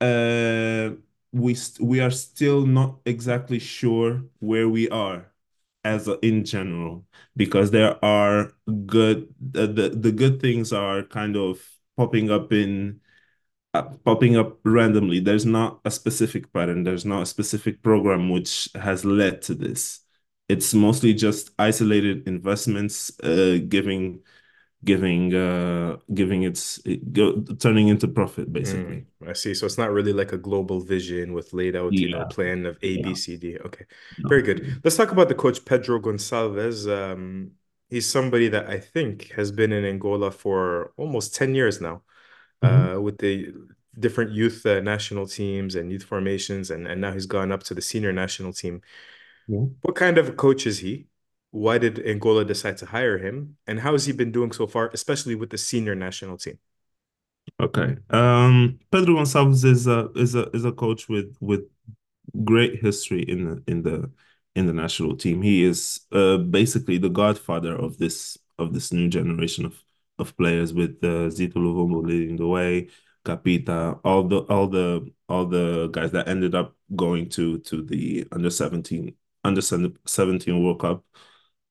uh 0.00 0.90
we 1.32 1.56
we 1.80 2.00
are 2.00 2.10
still 2.10 2.66
not 2.66 3.00
exactly 3.06 3.58
sure 3.58 4.24
where 4.40 4.68
we 4.68 4.88
are 4.90 5.32
as 5.84 6.08
a, 6.08 6.18
in 6.26 6.44
general 6.44 7.06
because 7.36 7.70
there 7.70 8.02
are 8.04 8.52
good 8.86 9.32
the, 9.40 9.66
the 9.66 9.88
the 9.90 10.12
good 10.12 10.40
things 10.40 10.72
are 10.72 11.02
kind 11.04 11.36
of 11.36 11.60
popping 11.96 12.30
up 12.30 12.52
in 12.52 13.00
uh, 13.74 13.82
popping 14.04 14.36
up 14.36 14.58
randomly. 14.64 15.20
There's 15.20 15.46
not 15.46 15.80
a 15.84 15.90
specific 15.90 16.52
pattern. 16.52 16.84
There's 16.84 17.04
not 17.04 17.22
a 17.22 17.26
specific 17.26 17.82
program 17.82 18.30
which 18.30 18.68
has 18.74 19.04
led 19.04 19.42
to 19.42 19.54
this. 19.54 20.00
It's 20.48 20.74
mostly 20.74 21.14
just 21.14 21.50
isolated 21.58 22.26
investments, 22.26 23.12
uh, 23.22 23.58
giving, 23.68 24.20
giving, 24.84 25.34
uh, 25.34 25.96
giving 26.14 26.42
its 26.42 26.80
it 26.84 27.12
go, 27.12 27.40
turning 27.58 27.88
into 27.88 28.08
profit 28.08 28.52
basically. 28.52 29.04
Mm, 29.22 29.28
I 29.28 29.32
see. 29.34 29.54
So 29.54 29.66
it's 29.66 29.78
not 29.78 29.90
really 29.90 30.12
like 30.12 30.32
a 30.32 30.38
global 30.38 30.80
vision 30.80 31.32
with 31.32 31.52
laid 31.52 31.76
out, 31.76 31.92
you 31.92 32.10
know, 32.10 32.24
plan 32.26 32.66
of 32.66 32.76
A, 32.82 32.96
B, 32.96 33.08
yeah, 33.08 33.14
C, 33.14 33.36
D. 33.36 33.58
Okay, 33.58 33.84
very 34.20 34.42
good. 34.42 34.80
Let's 34.82 34.96
talk 34.96 35.12
about 35.12 35.28
the 35.28 35.34
coach 35.34 35.64
Pedro 35.64 36.00
Gonçalves. 36.00 36.88
Um, 36.88 37.52
he's 37.88 38.08
somebody 38.08 38.48
that 38.48 38.68
I 38.68 38.78
think 38.78 39.32
has 39.32 39.52
been 39.52 39.72
in 39.72 39.84
Angola 39.84 40.30
for 40.30 40.92
almost 40.96 41.34
10 41.34 41.54
years 41.54 41.80
now. 41.80 42.02
Mhm. 42.62 42.96
uh, 42.96 43.00
with 43.00 43.18
the 43.18 43.52
different 43.98 44.32
youth 44.32 44.64
uh, 44.66 44.80
national 44.80 45.26
teams 45.26 45.74
and 45.74 45.90
youth 45.90 46.04
formations, 46.04 46.70
and, 46.70 46.86
and 46.86 47.00
now 47.00 47.12
he's 47.12 47.26
gone 47.26 47.52
up 47.52 47.62
to 47.64 47.74
the 47.74 47.82
senior 47.82 48.12
national 48.12 48.52
team. 48.52 48.82
Yeah. 49.48 49.66
What 49.82 49.96
kind 49.96 50.18
of 50.18 50.28
a 50.28 50.32
coach 50.32 50.66
is 50.66 50.78
he? 50.78 51.06
Why 51.50 51.78
did 51.78 51.98
Angola 52.06 52.44
decide 52.44 52.76
to 52.78 52.86
hire 52.86 53.18
him? 53.18 53.56
And 53.66 53.80
how 53.80 53.92
has 53.92 54.06
he 54.06 54.12
been 54.12 54.32
doing 54.32 54.52
so 54.52 54.66
far, 54.66 54.90
especially 54.92 55.34
with 55.34 55.50
the 55.50 55.58
senior 55.58 55.94
national 55.94 56.38
team? 56.38 56.58
Okay. 57.60 57.96
Um, 58.10 58.78
Pedro 58.92 59.16
Gonçalves 59.16 59.64
is 59.64 59.86
a 59.86 60.10
is 60.14 60.34
a 60.34 60.48
is 60.50 60.64
a 60.64 60.72
coach 60.72 61.08
with 61.08 61.36
with 61.40 61.62
great 62.44 62.80
history 62.80 63.22
in 63.22 63.44
the 63.44 63.62
in 63.66 63.82
the 63.82 64.10
in 64.54 64.66
the 64.66 64.72
national 64.72 65.16
team. 65.16 65.42
He 65.42 65.64
is 65.64 66.00
uh, 66.12 66.38
basically 66.38 66.98
the 66.98 67.08
godfather 67.08 67.74
of 67.74 67.98
this 67.98 68.38
of 68.58 68.72
this 68.74 68.92
new 68.92 69.08
generation 69.08 69.66
of 69.66 69.82
of 70.18 70.36
players 70.36 70.72
with 70.72 70.98
uh, 71.02 71.30
Zito 71.30 71.54
Luvumbo 71.54 72.04
leading 72.06 72.36
the 72.36 72.46
way, 72.46 72.88
Capita, 73.24 73.98
all 74.04 74.24
the 74.24 74.38
all 74.40 74.68
the 74.68 75.10
all 75.28 75.46
the 75.46 75.88
guys 75.88 76.12
that 76.12 76.28
ended 76.28 76.54
up 76.54 76.76
going 76.94 77.28
to 77.30 77.58
to 77.60 77.82
the 77.82 78.26
under 78.32 78.50
17 78.50 79.14
under 79.44 79.62
17 79.62 80.62
World 80.62 80.80
Cup 80.80 81.04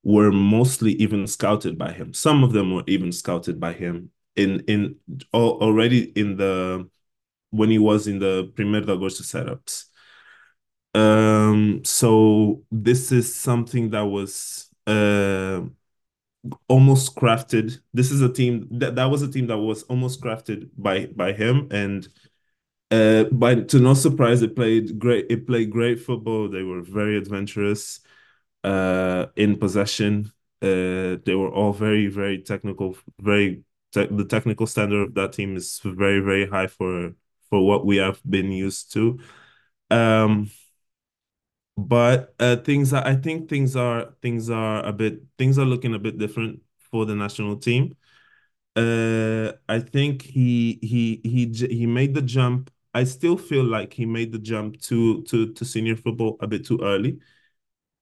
were 0.03 0.31
mostly 0.31 0.93
even 0.93 1.27
scouted 1.27 1.77
by 1.77 1.91
him. 1.91 2.13
Some 2.13 2.43
of 2.43 2.53
them 2.53 2.73
were 2.73 2.83
even 2.87 3.11
scouted 3.11 3.59
by 3.59 3.73
him 3.73 4.11
in 4.35 4.61
in 4.67 4.95
already 5.33 6.11
in 6.19 6.37
the 6.37 6.89
when 7.51 7.69
he 7.69 7.79
was 7.79 8.07
in 8.07 8.19
the 8.19 8.51
Primeiro 8.55 8.85
de 8.85 8.93
Agosto 8.93 9.23
setups. 9.23 9.85
Um, 10.93 11.81
so 11.83 12.63
this 12.71 13.11
is 13.11 13.35
something 13.35 13.89
that 13.91 14.05
was 14.05 14.69
uh, 14.87 15.61
almost 16.67 17.15
crafted. 17.15 17.79
This 17.93 18.11
is 18.11 18.21
a 18.21 18.31
team 18.31 18.67
that 18.71 18.95
that 18.95 19.05
was 19.05 19.21
a 19.21 19.31
team 19.31 19.47
that 19.47 19.57
was 19.57 19.83
almost 19.83 20.21
crafted 20.21 20.69
by 20.77 21.07
by 21.07 21.33
him, 21.33 21.67
and 21.71 22.07
uh, 22.91 23.25
by 23.25 23.55
to 23.55 23.79
no 23.79 23.93
surprise, 23.93 24.41
it 24.41 24.55
played 24.55 24.97
great. 24.97 25.25
It 25.29 25.45
played 25.45 25.71
great 25.71 25.99
football. 25.99 26.49
They 26.49 26.63
were 26.63 26.81
very 26.81 27.17
adventurous 27.17 27.99
uh, 28.63 29.27
in 29.35 29.57
possession. 29.57 30.31
Uh, 30.61 31.17
they 31.25 31.35
were 31.35 31.51
all 31.51 31.73
very 31.73 32.07
very 32.07 32.41
technical. 32.41 32.97
Very 33.19 33.63
te 33.93 34.05
the 34.07 34.25
technical 34.25 34.67
standard 34.67 35.01
of 35.09 35.13
that 35.15 35.33
team 35.33 35.55
is 35.57 35.79
very 35.83 36.19
very 36.19 36.47
high 36.47 36.67
for 36.67 37.13
for 37.49 37.65
what 37.65 37.85
we 37.85 37.97
have 37.97 38.21
been 38.29 38.51
used 38.51 38.93
to. 38.93 39.19
Um, 39.91 40.51
but 41.77 42.35
uh, 42.39 42.57
things 42.57 42.93
are, 42.93 43.05
I 43.05 43.15
think 43.15 43.49
things 43.49 43.75
are 43.75 44.13
things 44.21 44.49
are 44.49 44.85
a 44.85 44.91
bit 44.93 45.21
things 45.37 45.57
are 45.57 45.65
looking 45.65 45.93
a 45.95 45.99
bit 45.99 46.17
different 46.17 46.61
for 46.91 47.05
the 47.05 47.15
national 47.15 47.57
team. 47.57 47.95
Uh, 48.75 49.53
I 49.69 49.79
think 49.79 50.23
he 50.23 50.79
he 50.81 51.21
he 51.23 51.47
he 51.67 51.85
made 51.87 52.15
the 52.15 52.21
jump. 52.21 52.71
I 52.93 53.05
still 53.05 53.37
feel 53.37 53.63
like 53.65 53.93
he 53.93 54.05
made 54.05 54.31
the 54.31 54.39
jump 54.39 54.81
to 54.83 55.23
to 55.23 55.53
to 55.53 55.65
senior 55.65 55.95
football 55.97 56.37
a 56.41 56.47
bit 56.47 56.65
too 56.65 56.79
early, 56.83 57.19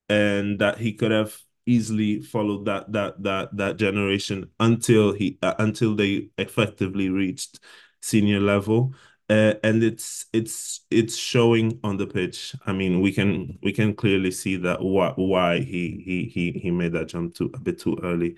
and 0.09 0.59
that 0.59 0.77
he 0.77 0.93
could 0.93 1.11
have 1.11 1.37
easily 1.65 2.21
followed 2.21 2.65
that 2.65 2.91
that 2.93 3.21
that 3.23 3.55
that 3.57 3.77
generation 3.77 4.49
until 4.59 5.11
he 5.13 5.37
uh, 5.41 5.55
until 5.59 5.95
they 5.95 6.29
effectively 6.37 7.09
reached 7.09 7.59
senior 8.01 8.39
level 8.39 8.93
uh, 9.29 9.53
and 9.63 9.83
it's 9.83 10.25
it's 10.31 10.85
it's 10.89 11.15
showing 11.17 11.79
on 11.83 11.97
the 11.97 12.07
pitch. 12.07 12.55
I 12.65 12.71
mean, 12.71 13.01
we 13.01 13.11
can 13.11 13.59
we 13.61 13.73
can 13.73 13.93
clearly 13.93 14.31
see 14.31 14.55
that 14.57 14.81
why 14.81 15.11
why 15.17 15.59
he 15.59 16.01
he 16.05 16.25
he 16.33 16.57
he 16.59 16.71
made 16.71 16.93
that 16.93 17.07
jump 17.09 17.35
too 17.35 17.51
a 17.53 17.59
bit 17.59 17.79
too 17.79 17.97
early. 18.03 18.37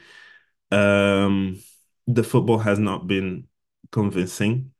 Um, 0.72 1.62
the 2.08 2.24
football 2.24 2.60
has 2.60 2.80
not 2.80 3.08
been 3.08 3.48
convincing. 3.92 4.74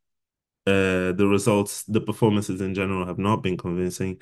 Uh, 0.66 1.12
the 1.12 1.26
results, 1.28 1.84
the 1.84 2.00
performances 2.00 2.60
in 2.60 2.74
general 2.74 3.06
have 3.06 3.18
not 3.18 3.42
been 3.42 3.56
convincing. 3.56 4.20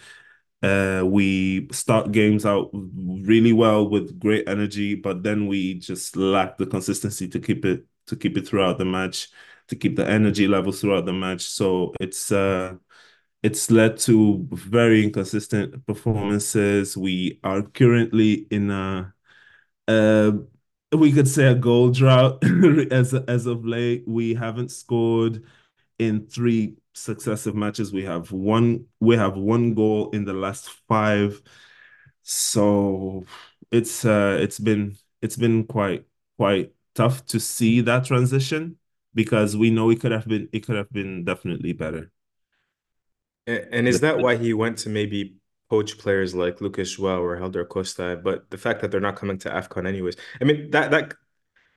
Uh, 0.62 1.03
we 1.07 1.69
start 1.71 2.11
games 2.11 2.45
out 2.45 2.71
really 2.73 3.53
well 3.53 3.88
with 3.88 4.19
great 4.19 4.49
energy, 4.49 4.95
but 4.95 5.23
then 5.23 5.47
we 5.47 5.75
just 5.75 6.17
lack 6.17 6.59
the 6.59 6.67
consistency 6.67 7.29
to 7.29 7.38
keep 7.38 7.65
it 7.65 7.85
to 8.07 8.17
keep 8.17 8.37
it 8.37 8.49
throughout 8.49 8.79
the 8.79 8.85
match 8.85 9.29
to 9.69 9.77
keep 9.77 9.97
the 9.97 10.09
energy 10.09 10.49
levels 10.49 10.81
throughout 10.81 11.05
the 11.07 11.12
match. 11.12 11.43
So 11.43 11.95
it's 12.00 12.33
uh 12.33 12.75
it's 13.43 13.71
led 13.71 13.99
to 13.99 14.47
very 14.53 15.05
inconsistent 15.05 15.87
performances. 15.87 16.97
We 16.97 17.41
are 17.45 17.62
currently 17.62 18.47
in 18.50 18.71
a 18.71 19.15
uh 19.88 20.33
we 20.93 21.12
could 21.12 21.29
say 21.29 21.47
a 21.47 21.55
goal 21.55 21.91
drought 21.91 22.43
as 22.91 23.15
as 23.15 23.47
of 23.47 23.65
late. 23.65 24.05
We 24.07 24.35
haven't 24.35 24.71
scored 24.71 25.45
in 25.99 26.27
three 26.27 26.77
successive 26.99 27.55
matches. 27.55 27.93
We 27.93 28.05
have 28.05 28.33
one 28.33 28.87
we 29.00 29.17
have 29.17 29.37
one 29.37 29.75
goal 29.75 30.11
in 30.11 30.25
the 30.25 30.33
last 30.33 30.71
five. 30.88 31.40
So 32.23 33.25
it's 33.71 34.05
uh 34.05 34.38
it's 34.40 34.59
been 34.59 34.97
it's 35.23 35.37
been 35.37 35.64
quite 35.64 36.05
quite 36.37 36.73
tough 36.95 37.25
to 37.26 37.40
see 37.40 37.81
that 37.83 38.05
transition 38.05 38.76
because 39.14 39.57
we 39.57 39.71
know 39.71 39.90
it 39.90 40.00
could 40.00 40.12
have 40.12 40.26
been 40.26 40.49
it 40.52 40.67
could 40.67 40.76
have 40.76 40.90
been 40.93 41.25
definitely 41.25 41.73
better. 41.73 42.11
And, 43.47 43.69
and 43.73 43.88
is 43.88 44.00
that 44.00 44.19
why 44.19 44.37
he 44.37 44.52
went 44.52 44.78
to 44.78 44.88
maybe 44.88 45.37
poach 45.71 45.99
players 45.99 46.35
like 46.35 46.61
Lucas 46.61 46.97
João 46.97 47.21
or 47.21 47.37
Helder 47.37 47.64
Costa? 47.64 48.21
But 48.23 48.50
the 48.50 48.59
fact 48.59 48.81
that 48.81 48.90
they're 48.90 49.00
not 49.00 49.17
coming 49.17 49.38
to 49.38 49.50
AFCON 49.50 49.87
anyways. 49.87 50.17
I 50.40 50.45
mean 50.45 50.71
that 50.71 50.90
that 50.90 51.14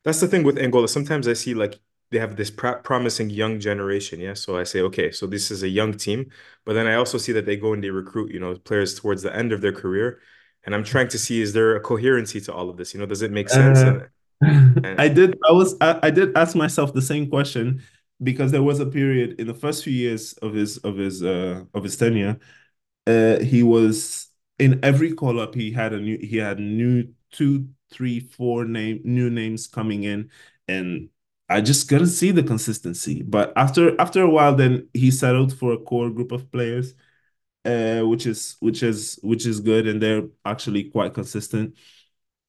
that's 0.03 0.19
the 0.19 0.27
thing 0.27 0.43
with 0.43 0.57
Angola. 0.57 0.87
Sometimes 0.87 1.27
I 1.27 1.33
see 1.33 1.53
like 1.53 1.79
they 2.11 2.19
have 2.19 2.35
this 2.35 2.51
promising 2.51 3.29
young 3.29 3.59
generation, 3.59 4.19
yeah. 4.19 4.33
So 4.33 4.57
I 4.57 4.63
say, 4.63 4.81
okay, 4.81 5.11
so 5.11 5.25
this 5.25 5.49
is 5.49 5.63
a 5.63 5.69
young 5.69 5.93
team, 5.93 6.29
but 6.65 6.73
then 6.73 6.85
I 6.85 6.95
also 6.95 7.17
see 7.17 7.31
that 7.31 7.45
they 7.45 7.55
go 7.55 7.73
and 7.73 7.83
they 7.83 7.89
recruit, 7.89 8.31
you 8.31 8.39
know, 8.39 8.55
players 8.55 8.93
towards 8.99 9.21
the 9.23 9.33
end 9.35 9.53
of 9.53 9.61
their 9.61 9.71
career, 9.71 10.19
and 10.65 10.75
I'm 10.75 10.83
trying 10.83 11.07
to 11.09 11.17
see 11.17 11.41
is 11.41 11.53
there 11.53 11.75
a 11.75 11.79
coherency 11.79 12.41
to 12.41 12.53
all 12.53 12.69
of 12.69 12.77
this? 12.77 12.93
You 12.93 12.99
know, 12.99 13.05
does 13.05 13.21
it 13.21 13.31
make 13.31 13.49
sense? 13.49 13.79
Uh, 13.79 14.07
and 14.41 14.85
I 14.99 15.07
did. 15.07 15.39
I 15.47 15.53
was. 15.53 15.75
I, 15.81 15.99
I, 16.03 16.09
did 16.11 16.37
ask 16.37 16.55
myself 16.55 16.93
the 16.93 17.01
same 17.01 17.29
question 17.29 17.81
because 18.21 18.51
there 18.51 18.63
was 18.63 18.79
a 18.79 18.85
period 18.85 19.39
in 19.39 19.47
the 19.47 19.53
first 19.53 19.83
few 19.83 19.93
years 19.93 20.33
of 20.33 20.53
his 20.53 20.77
of 20.79 20.97
his 20.97 21.23
uh 21.23 21.63
of 21.73 21.83
his 21.83 21.95
tenure. 21.95 22.39
Uh, 23.07 23.39
he 23.39 23.63
was 23.63 24.27
in 24.59 24.79
every 24.83 25.13
call 25.13 25.39
up. 25.39 25.55
He 25.55 25.71
had 25.71 25.93
a 25.93 25.99
new. 25.99 26.17
He 26.17 26.37
had 26.37 26.59
new 26.59 27.13
two, 27.31 27.69
three, 27.89 28.19
four 28.19 28.65
name 28.65 29.01
new 29.03 29.29
names 29.29 29.67
coming 29.67 30.03
in, 30.03 30.29
and 30.67 31.09
I 31.51 31.61
just 31.61 31.89
couldn't 31.89 32.07
see 32.07 32.31
the 32.31 32.43
consistency. 32.43 33.21
But 33.23 33.53
after 33.57 33.99
after 33.99 34.21
a 34.21 34.29
while, 34.29 34.55
then 34.55 34.89
he 34.93 35.11
settled 35.11 35.53
for 35.57 35.73
a 35.73 35.77
core 35.79 36.09
group 36.09 36.31
of 36.31 36.51
players, 36.51 36.93
uh, 37.65 38.01
which 38.01 38.25
is 38.27 38.57
which 38.61 38.83
is 38.83 39.19
which 39.23 39.45
is 39.45 39.59
good, 39.61 39.87
and 39.87 40.01
they're 40.01 40.23
actually 40.45 40.85
quite 40.91 41.13
consistent 41.13 41.77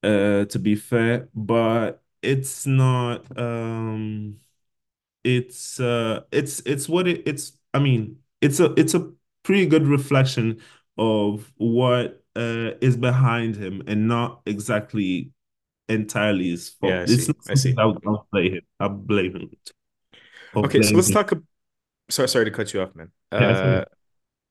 uh, 0.03 0.47
to 0.47 0.59
be 0.61 0.77
fair, 0.77 1.29
but 1.35 2.03
it's 2.23 2.67
not 2.67 3.27
um 3.39 4.39
it's 5.25 5.81
uh 5.81 6.23
it's 6.33 6.61
it's 6.67 6.89
what 6.89 7.07
it, 7.09 7.23
it's 7.27 7.59
I 7.75 7.79
mean, 7.79 8.19
it's 8.41 8.61
a 8.61 8.73
it's 8.79 8.95
a 8.95 9.11
pretty 9.43 9.67
good 9.67 9.87
reflection 9.87 10.61
of 10.99 11.53
what 11.57 12.23
uh 12.37 12.73
is 12.81 12.97
behind 12.97 13.57
him 13.57 13.83
and 13.87 14.09
not 14.09 14.43
exactly 14.47 15.33
entirely 15.89 16.51
his 16.51 16.71
fault. 16.71 16.93
Yeah, 16.93 17.03
I 17.03 17.07
see. 17.07 17.33
I 17.49 17.55
see. 17.55 17.75
I'll, 17.79 17.97
I'll 18.07 18.27
blame 18.31 18.53
him. 18.55 18.63
I'll 18.81 18.89
blame 18.89 19.37
him. 19.37 19.51
I'll 20.55 20.65
okay, 20.65 20.79
blame 20.79 20.91
so 20.91 20.97
let's 20.97 21.09
him. 21.09 21.15
talk. 21.15 21.33
Sorry, 22.11 22.29
sorry 22.29 22.45
to 22.47 22.51
cut 22.51 22.73
you 22.75 22.83
off, 22.83 22.95
man. 22.95 23.11
Uh, 23.31 23.85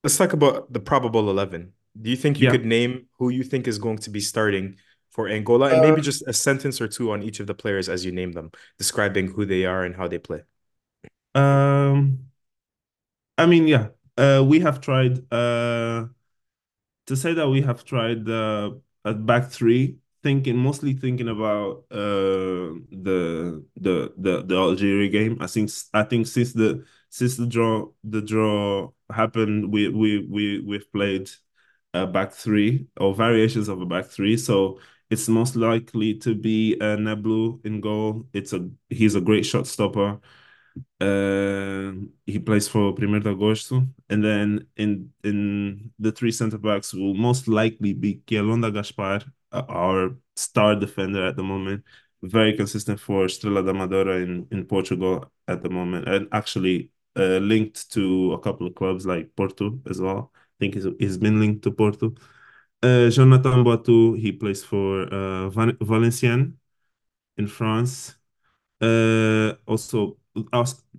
let's 0.04 0.18
talk 0.18 0.34
about 0.34 0.72
the 0.72 0.80
probable 0.80 1.30
eleven. 1.30 1.74
Do 2.00 2.10
you 2.10 2.16
think 2.16 2.40
you 2.40 2.46
yeah. 2.46 2.52
could 2.52 2.66
name 2.66 3.08
who 3.20 3.30
you 3.30 3.44
think 3.44 3.68
is 3.68 3.78
going 3.78 3.98
to 4.00 4.10
be 4.10 4.20
starting 4.20 4.78
for 5.10 5.28
Angola, 5.28 5.70
and 5.74 5.82
maybe 5.82 6.00
uh, 6.00 6.04
just 6.04 6.24
a 6.28 6.34
sentence 6.34 6.80
or 6.80 6.88
two 6.88 7.12
on 7.12 7.22
each 7.22 7.40
of 7.40 7.48
the 7.48 7.54
players 7.54 7.90
as 7.90 8.06
you 8.06 8.12
name 8.12 8.32
them, 8.32 8.50
describing 8.78 9.28
who 9.28 9.46
they 9.46 9.66
are 9.66 9.84
and 9.84 9.96
how 9.96 10.08
they 10.08 10.18
play. 10.18 10.42
Um, 11.36 12.20
I 13.38 13.46
mean, 13.46 13.68
yeah, 13.68 13.90
uh, 14.18 14.44
we 14.46 14.62
have 14.62 14.82
tried 14.82 15.32
uh 15.32 16.06
to 17.08 17.16
say 17.16 17.34
that 17.34 17.50
we 17.50 17.62
have 17.62 17.84
tried 17.84 18.30
uh, 18.30 18.72
at 19.04 19.26
back 19.26 19.50
three, 19.50 19.98
thinking 20.24 20.58
mostly 20.58 20.94
thinking 20.94 21.28
about 21.30 21.86
uh 21.92 22.76
the 22.92 23.66
the 23.78 24.14
the 24.18 24.44
the 24.46 24.56
Algeria 24.56 25.10
game. 25.10 25.38
I 25.42 25.48
think 25.48 25.70
I 25.94 26.04
think 26.04 26.28
since 26.28 26.54
the 26.54 26.86
since 27.10 27.38
the 27.38 27.48
draw 27.48 27.88
the 28.04 28.22
draw 28.22 28.92
happened, 29.12 29.72
we 29.72 29.90
we 29.90 30.26
we 30.28 30.60
we've 30.62 30.92
played 30.92 31.30
a 31.94 32.08
back 32.08 32.32
three 32.34 32.88
or 32.98 33.14
variations 33.16 33.68
of 33.68 33.82
a 33.82 33.86
back 33.86 34.06
three. 34.06 34.38
So 34.38 34.80
it's 35.10 35.28
most 35.28 35.56
likely 35.56 36.16
to 36.20 36.36
be 36.36 36.78
uh, 36.80 36.96
Neblú 36.98 37.66
in 37.66 37.82
goal. 37.82 38.28
It's 38.34 38.54
a 38.54 38.70
he's 38.90 39.16
a 39.16 39.22
great 39.22 39.46
shot 39.46 39.68
stopper. 39.68 40.20
Uh, 41.00 41.94
he 42.26 42.40
plays 42.40 42.68
for 42.68 42.94
Primeiro 42.94 43.24
de 43.24 43.30
Agosto, 43.32 43.88
and 44.10 44.24
then 44.24 44.68
in 44.78 45.12
in 45.24 45.92
the 46.00 46.12
three 46.12 46.32
center 46.32 46.58
backs 46.58 46.94
will 46.94 47.14
most 47.14 47.48
likely 47.48 47.94
be 47.94 48.22
Kialonda 48.28 48.72
Gaspar, 48.74 49.22
uh, 49.52 49.64
our 49.70 50.16
star 50.36 50.76
defender 50.76 51.26
at 51.26 51.36
the 51.36 51.44
moment, 51.44 51.84
very 52.24 52.54
consistent 52.56 53.00
for 53.00 53.26
Estrela 53.26 53.66
da 53.66 53.72
Amadora 53.74 54.22
in 54.24 54.48
in 54.52 54.66
Portugal 54.66 55.32
at 55.48 55.62
the 55.64 55.70
moment, 55.70 56.08
and 56.08 56.28
actually 56.32 56.92
uh, 57.18 57.38
linked 57.40 57.92
to 57.92 58.34
a 58.34 58.40
couple 58.40 58.68
of 58.68 58.76
clubs 58.76 59.06
like 59.06 59.36
Porto 59.36 59.80
as 59.90 60.00
well. 60.00 60.32
I 60.36 60.40
think 60.60 60.76
he's, 60.76 60.86
he's 61.00 61.18
been 61.18 61.40
linked 61.40 61.64
to 61.64 61.72
Porto. 61.72 62.14
Uh, 62.84 63.10
Jonathan 63.10 63.64
Buatu, 63.64 64.18
he 64.20 64.32
plays 64.32 64.64
for 64.64 65.04
uh, 65.14 65.50
Val 65.50 65.72
Valenciennes 65.82 66.54
in 67.38 67.48
France. 67.48 68.16
Uh, 68.82 69.54
also, 69.68 70.18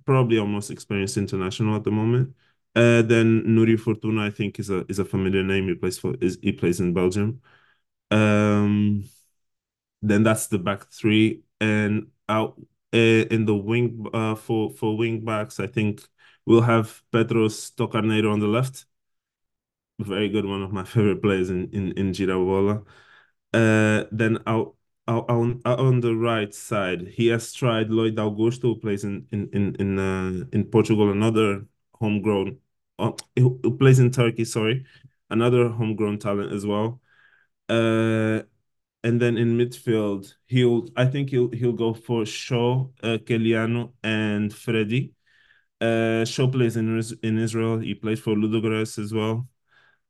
probably 0.05 0.39
our 0.39 0.45
most 0.47 0.69
experienced 0.69 1.17
international 1.17 1.75
at 1.75 1.83
the 1.83 1.91
moment. 1.91 2.35
Uh, 2.75 3.01
then 3.03 3.43
Núrio 3.43 3.79
Fortuna, 3.79 4.25
I 4.25 4.29
think, 4.31 4.59
is 4.59 4.69
a 4.69 4.85
is 4.89 4.99
a 4.99 5.05
familiar 5.05 5.43
name. 5.43 5.67
He 5.67 5.75
plays 5.75 5.99
for 5.99 6.15
is 6.21 6.39
he 6.41 6.51
plays 6.53 6.79
in 6.79 6.93
Belgium. 6.93 7.41
Um, 8.11 9.05
then 10.01 10.23
that's 10.23 10.47
the 10.47 10.59
back 10.59 10.91
three, 10.91 11.43
and 11.61 12.07
out 12.29 12.55
uh, 12.93 12.97
in 12.97 13.45
the 13.45 13.55
wing 13.55 14.07
uh, 14.13 14.35
for 14.35 14.71
for 14.71 14.97
wing 14.97 15.23
backs, 15.25 15.59
I 15.59 15.67
think 15.67 16.01
we'll 16.45 16.61
have 16.61 17.01
Petros 17.11 17.71
Tó 17.71 17.89
Carneiro 17.91 18.31
on 18.33 18.39
the 18.39 18.47
left 18.47 18.85
very 19.99 20.29
good, 20.29 20.45
one 20.45 20.63
of 20.63 20.71
my 20.71 20.83
favorite 20.93 21.21
players 21.21 21.49
in 21.49 21.69
in 21.71 21.91
in 21.93 22.11
Girabola. 22.11 22.85
Uh, 23.53 24.05
then 24.11 24.39
out 24.47 24.75
on 25.07 25.61
on 25.65 25.99
the 26.01 26.15
right 26.15 26.53
side, 26.53 27.07
he 27.07 27.27
has 27.27 27.53
tried 27.53 27.89
Loide 27.89 28.15
Augusto, 28.15 28.63
who 28.63 28.79
plays 28.79 29.03
in 29.03 29.27
in 29.31 29.49
in 29.53 29.75
in, 29.75 29.99
uh, 29.99 30.45
in 30.53 30.65
Portugal, 30.65 31.11
another 31.11 31.65
homegrown, 31.95 32.59
uh, 32.99 33.11
who 33.37 33.59
plays 33.77 33.99
in 33.99 34.11
Turkey. 34.11 34.45
Sorry, 34.45 34.85
another 35.29 35.69
homegrown 35.69 36.19
talent 36.19 36.53
as 36.53 36.65
well. 36.65 37.01
Uh, 37.69 38.43
and 39.03 39.21
then 39.21 39.37
in 39.37 39.57
midfield, 39.57 40.33
he'll 40.47 40.87
I 40.95 41.05
think 41.05 41.29
he'll 41.31 41.51
he'll 41.51 41.73
go 41.73 41.93
for 41.93 42.25
Show, 42.25 42.93
uh, 43.03 43.17
Kellyano, 43.25 43.93
and 44.03 44.53
Freddy. 44.53 45.13
Uh, 45.81 46.25
Show 46.25 46.47
plays 46.47 46.77
in 46.77 47.01
in 47.23 47.37
Israel. 47.39 47.79
He 47.79 47.95
plays 47.95 48.19
for 48.19 48.35
Ludogorets 48.35 48.99
as 48.99 49.13
well. 49.13 49.47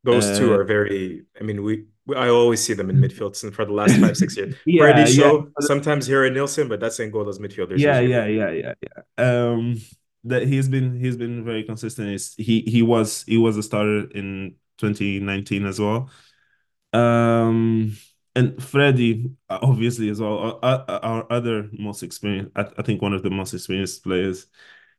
Those 0.03 0.31
two 0.31 0.51
Uh, 0.51 0.53
are 0.53 0.63
very, 0.65 1.25
I 1.39 1.43
mean, 1.43 1.63
we 1.63 1.85
I 2.15 2.27
always 2.27 2.63
see 2.63 2.73
them 2.73 2.89
in 2.89 2.97
midfield 2.97 3.35
since 3.35 3.55
for 3.55 3.65
the 3.65 3.71
last 3.71 3.97
five, 3.97 4.17
six 4.17 4.35
years. 4.35 4.55
Yeah, 4.65 4.97
yeah, 4.97 5.05
Show, 5.05 5.49
sometimes 5.61 6.05
here 6.05 6.25
in 6.25 6.33
Nilsson, 6.33 6.67
but 6.67 6.79
that's 6.79 6.99
Angola's 6.99 7.39
midfielders 7.39 7.79
yeah, 7.79 7.99
yeah, 7.99 8.25
yeah, 8.25 8.49
yeah, 8.49 8.73
yeah. 8.81 9.03
Um, 9.17 9.77
that 10.25 10.47
he's 10.47 10.67
been 10.69 10.99
he's 10.99 11.17
been 11.17 11.43
very 11.45 11.63
consistent. 11.63 12.09
He's, 12.09 12.33
he 12.35 12.61
he 12.61 12.81
was 12.81 13.23
he 13.23 13.37
was 13.37 13.57
a 13.57 13.63
starter 13.63 14.07
in 14.11 14.55
2019 14.77 15.65
as 15.65 15.79
well. 15.79 16.09
Um, 16.91 17.97
and 18.35 18.61
Freddie, 18.61 19.31
obviously, 19.49 20.09
as 20.09 20.19
well, 20.19 20.59
our, 20.63 20.85
our 20.89 21.31
other 21.31 21.69
most 21.71 22.03
experienced, 22.03 22.51
I, 22.55 22.67
I 22.77 22.81
think 22.81 23.01
one 23.01 23.13
of 23.13 23.23
the 23.23 23.29
most 23.29 23.53
experienced 23.53 24.03
players 24.03 24.47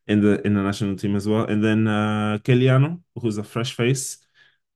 in 0.06 0.20
the 0.20 0.40
in 0.46 0.54
the 0.54 0.62
national 0.62 0.96
team 0.96 1.16
as 1.16 1.26
well. 1.28 1.44
And 1.44 1.62
then 1.62 1.86
uh, 1.88 2.38
Kellyano, 2.42 3.00
who's 3.20 3.38
a 3.38 3.44
fresh 3.44 3.74
face. 3.74 4.18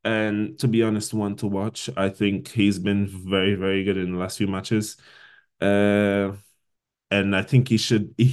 And 0.04 0.58
to 0.60 0.68
be 0.68 0.82
honest, 0.82 1.12
one 1.12 1.36
to 1.36 1.46
watch. 1.46 1.90
I 1.96 2.08
think 2.08 2.48
he's 2.48 2.78
been 2.78 3.06
very, 3.06 3.54
very 3.54 3.84
good 3.84 3.96
in 3.96 4.12
the 4.12 4.18
last 4.18 4.38
few 4.38 4.46
matches. 4.46 4.96
Uh, 5.60 6.32
and 7.10 7.34
I 7.36 7.42
think 7.42 7.68
he 7.68 7.78
should 7.78 8.14
he 8.18 8.26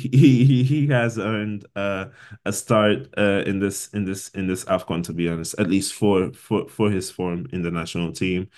he, 0.46 0.64
he 0.64 0.88
has 0.88 1.18
earned 1.18 1.66
uh, 1.76 2.08
a 2.46 2.54
start 2.54 3.08
uh, 3.18 3.44
in 3.46 3.60
this 3.60 3.90
in 3.90 4.06
this 4.06 4.30
in 4.30 4.48
this 4.48 4.66
AFCON 4.66 5.04
to 5.06 5.14
be 5.14 5.30
honest, 5.30 5.56
at 5.60 5.70
least 5.70 5.94
for 5.94 6.34
for 6.34 6.68
for 6.70 6.92
his 6.92 7.12
form 7.12 7.48
in 7.54 7.62
the 7.64 7.72
national 7.72 8.12
team. 8.14 8.50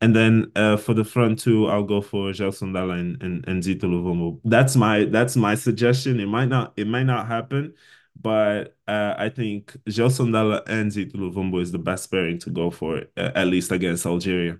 And 0.00 0.14
then 0.14 0.52
uh, 0.56 0.76
for 0.76 0.94
the 0.94 1.04
front 1.04 1.40
two, 1.40 1.66
I'll 1.66 1.82
go 1.84 2.00
for 2.00 2.30
Gelson 2.30 2.72
Dala 2.72 2.94
and, 2.94 3.20
and, 3.22 3.46
and 3.48 3.62
Zito 3.62 3.82
Luvumbo. 3.84 4.40
That's 4.44 4.76
my 4.76 5.04
that's 5.06 5.36
my 5.36 5.54
suggestion. 5.56 6.20
It 6.20 6.26
might 6.26 6.48
not 6.48 6.72
it 6.76 6.86
might 6.86 7.04
not 7.04 7.26
happen, 7.26 7.74
but 8.20 8.76
uh, 8.86 9.14
I 9.18 9.28
think 9.28 9.72
Gelson 9.86 10.32
Dala 10.32 10.62
and 10.66 10.90
Zito 10.92 11.14
Luvumbo 11.14 11.60
is 11.62 11.72
the 11.72 11.78
best 11.78 12.10
pairing 12.10 12.38
to 12.40 12.50
go 12.50 12.70
for, 12.70 12.98
uh, 13.16 13.32
at 13.34 13.46
least 13.48 13.72
against 13.72 14.06
Algeria. 14.06 14.58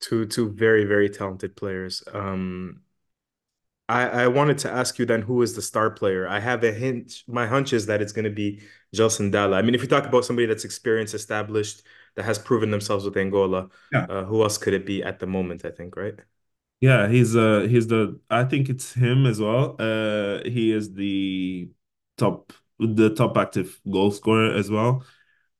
Two 0.00 0.26
two 0.26 0.50
very, 0.50 0.84
very 0.84 1.08
talented 1.08 1.56
players. 1.56 2.02
Um, 2.12 2.82
I, 3.88 4.24
I 4.24 4.26
wanted 4.28 4.58
to 4.58 4.70
ask 4.70 4.98
you 4.98 5.04
then 5.04 5.22
who 5.22 5.42
is 5.42 5.54
the 5.54 5.62
star 5.62 5.90
player? 5.90 6.26
I 6.26 6.40
have 6.40 6.64
a 6.64 6.72
hint. 6.72 7.22
My 7.26 7.46
hunch 7.46 7.72
is 7.72 7.86
that 7.86 8.00
it's 8.00 8.12
going 8.12 8.24
to 8.24 8.30
be 8.30 8.62
Gelson 8.94 9.30
Dala. 9.30 9.58
I 9.58 9.62
mean, 9.62 9.74
if 9.74 9.82
we 9.82 9.88
talk 9.88 10.06
about 10.06 10.24
somebody 10.24 10.46
that's 10.46 10.64
experienced, 10.64 11.14
established, 11.14 11.82
that 12.16 12.24
has 12.24 12.38
proven 12.38 12.70
themselves 12.70 13.04
with 13.04 13.16
Angola, 13.16 13.68
Yeah. 13.92 14.08
uh, 14.08 14.24
who 14.24 14.42
else 14.42 14.56
could 14.56 14.72
it 14.72 14.86
be 14.86 15.02
at 15.02 15.18
the 15.18 15.26
moment? 15.26 15.64
I 15.64 15.70
think, 15.70 15.96
right? 15.96 16.14
Yeah, 16.80 17.08
he's 17.08 17.34
uh 17.34 17.60
he's 17.68 17.86
the 17.86 18.20
I 18.28 18.44
think 18.44 18.68
it's 18.68 18.92
him 18.92 19.26
as 19.26 19.40
well. 19.40 19.76
Uh 19.78 20.40
he 20.44 20.72
is 20.72 20.92
the 20.94 21.70
top 22.18 22.52
the 22.78 23.14
top 23.14 23.36
active 23.36 23.80
goal 23.90 24.10
scorer 24.10 24.52
as 24.54 24.70
well. 24.70 25.04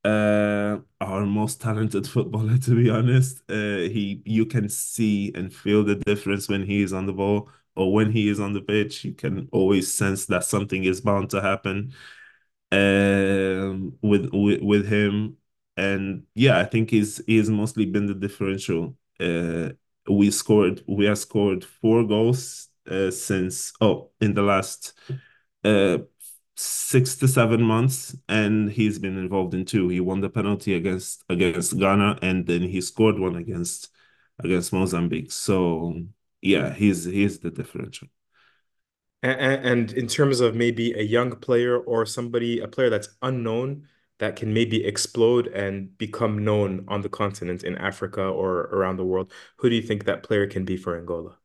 Uh 0.04 0.78
our 1.00 1.24
most 1.26 1.60
talented 1.62 2.06
footballer 2.14 2.58
to 2.58 2.74
be 2.76 2.90
honest. 2.90 3.42
Uh 3.50 3.88
he 3.94 4.22
you 4.26 4.46
can 4.46 4.68
see 4.68 5.32
and 5.34 5.52
feel 5.52 5.84
the 5.84 5.96
difference 5.96 6.48
when 6.48 6.62
he 6.64 6.82
is 6.82 6.92
on 6.92 7.06
the 7.06 7.12
ball 7.12 7.48
or 7.76 7.92
when 7.92 8.10
he 8.12 8.28
is 8.28 8.40
on 8.40 8.52
the 8.52 8.60
pitch. 8.60 9.04
You 9.04 9.14
can 9.14 9.48
always 9.52 9.92
sense 9.92 10.26
that 10.26 10.44
something 10.44 10.84
is 10.84 11.00
bound 11.00 11.30
to 11.30 11.40
happen 11.40 11.92
um 12.72 13.96
with 14.02 14.30
with 14.32 14.60
with 14.62 14.86
him. 14.86 15.36
And 15.76 16.24
yeah, 16.34 16.58
I 16.60 16.64
think 16.64 16.90
he's 16.90 17.22
he's 17.26 17.50
mostly 17.50 17.86
been 17.86 18.06
the 18.06 18.14
differential. 18.14 18.96
Uh 19.20 19.70
we 20.08 20.30
scored 20.30 20.82
we 20.86 21.06
have 21.06 21.18
scored 21.18 21.64
four 21.64 22.06
goals 22.06 22.68
uh, 22.90 23.10
since 23.10 23.72
oh 23.80 24.10
in 24.20 24.34
the 24.34 24.42
last 24.42 24.92
uh 25.64 25.98
six 26.56 27.16
to 27.16 27.28
seven 27.28 27.62
months 27.62 28.16
and 28.28 28.70
he's 28.70 28.98
been 28.98 29.18
involved 29.18 29.54
in 29.54 29.64
two. 29.64 29.88
He 29.88 30.00
won 30.00 30.20
the 30.20 30.30
penalty 30.30 30.74
against 30.74 31.24
against 31.28 31.78
Ghana 31.78 32.18
and 32.22 32.46
then 32.46 32.62
he 32.62 32.80
scored 32.80 33.18
one 33.18 33.36
against 33.36 33.90
against 34.38 34.72
Mozambique. 34.72 35.32
So 35.32 36.02
yeah 36.42 36.72
he's 36.74 37.04
he's 37.04 37.40
the 37.40 37.50
differential. 37.50 38.08
And, 39.22 39.66
and 39.66 39.92
in 39.92 40.06
terms 40.06 40.40
of 40.40 40.54
maybe 40.54 40.92
a 40.92 41.02
young 41.02 41.36
player 41.36 41.78
or 41.78 42.04
somebody, 42.06 42.60
a 42.60 42.68
player 42.68 42.90
that's 42.90 43.08
unknown 43.22 43.88
that 44.18 44.36
can 44.36 44.52
maybe 44.54 44.84
explode 44.84 45.48
and 45.48 45.96
become 45.98 46.44
known 46.44 46.84
on 46.88 47.00
the 47.02 47.08
continent 47.08 47.64
in 47.64 47.76
Africa 47.78 48.22
or 48.22 48.62
around 48.66 48.96
the 48.96 49.04
world, 49.04 49.32
who 49.56 49.68
do 49.70 49.76
you 49.76 49.82
think 49.82 50.04
that 50.04 50.22
player 50.22 50.46
can 50.46 50.64
be 50.64 50.76
for 50.76 50.96
Angola? 50.98 51.38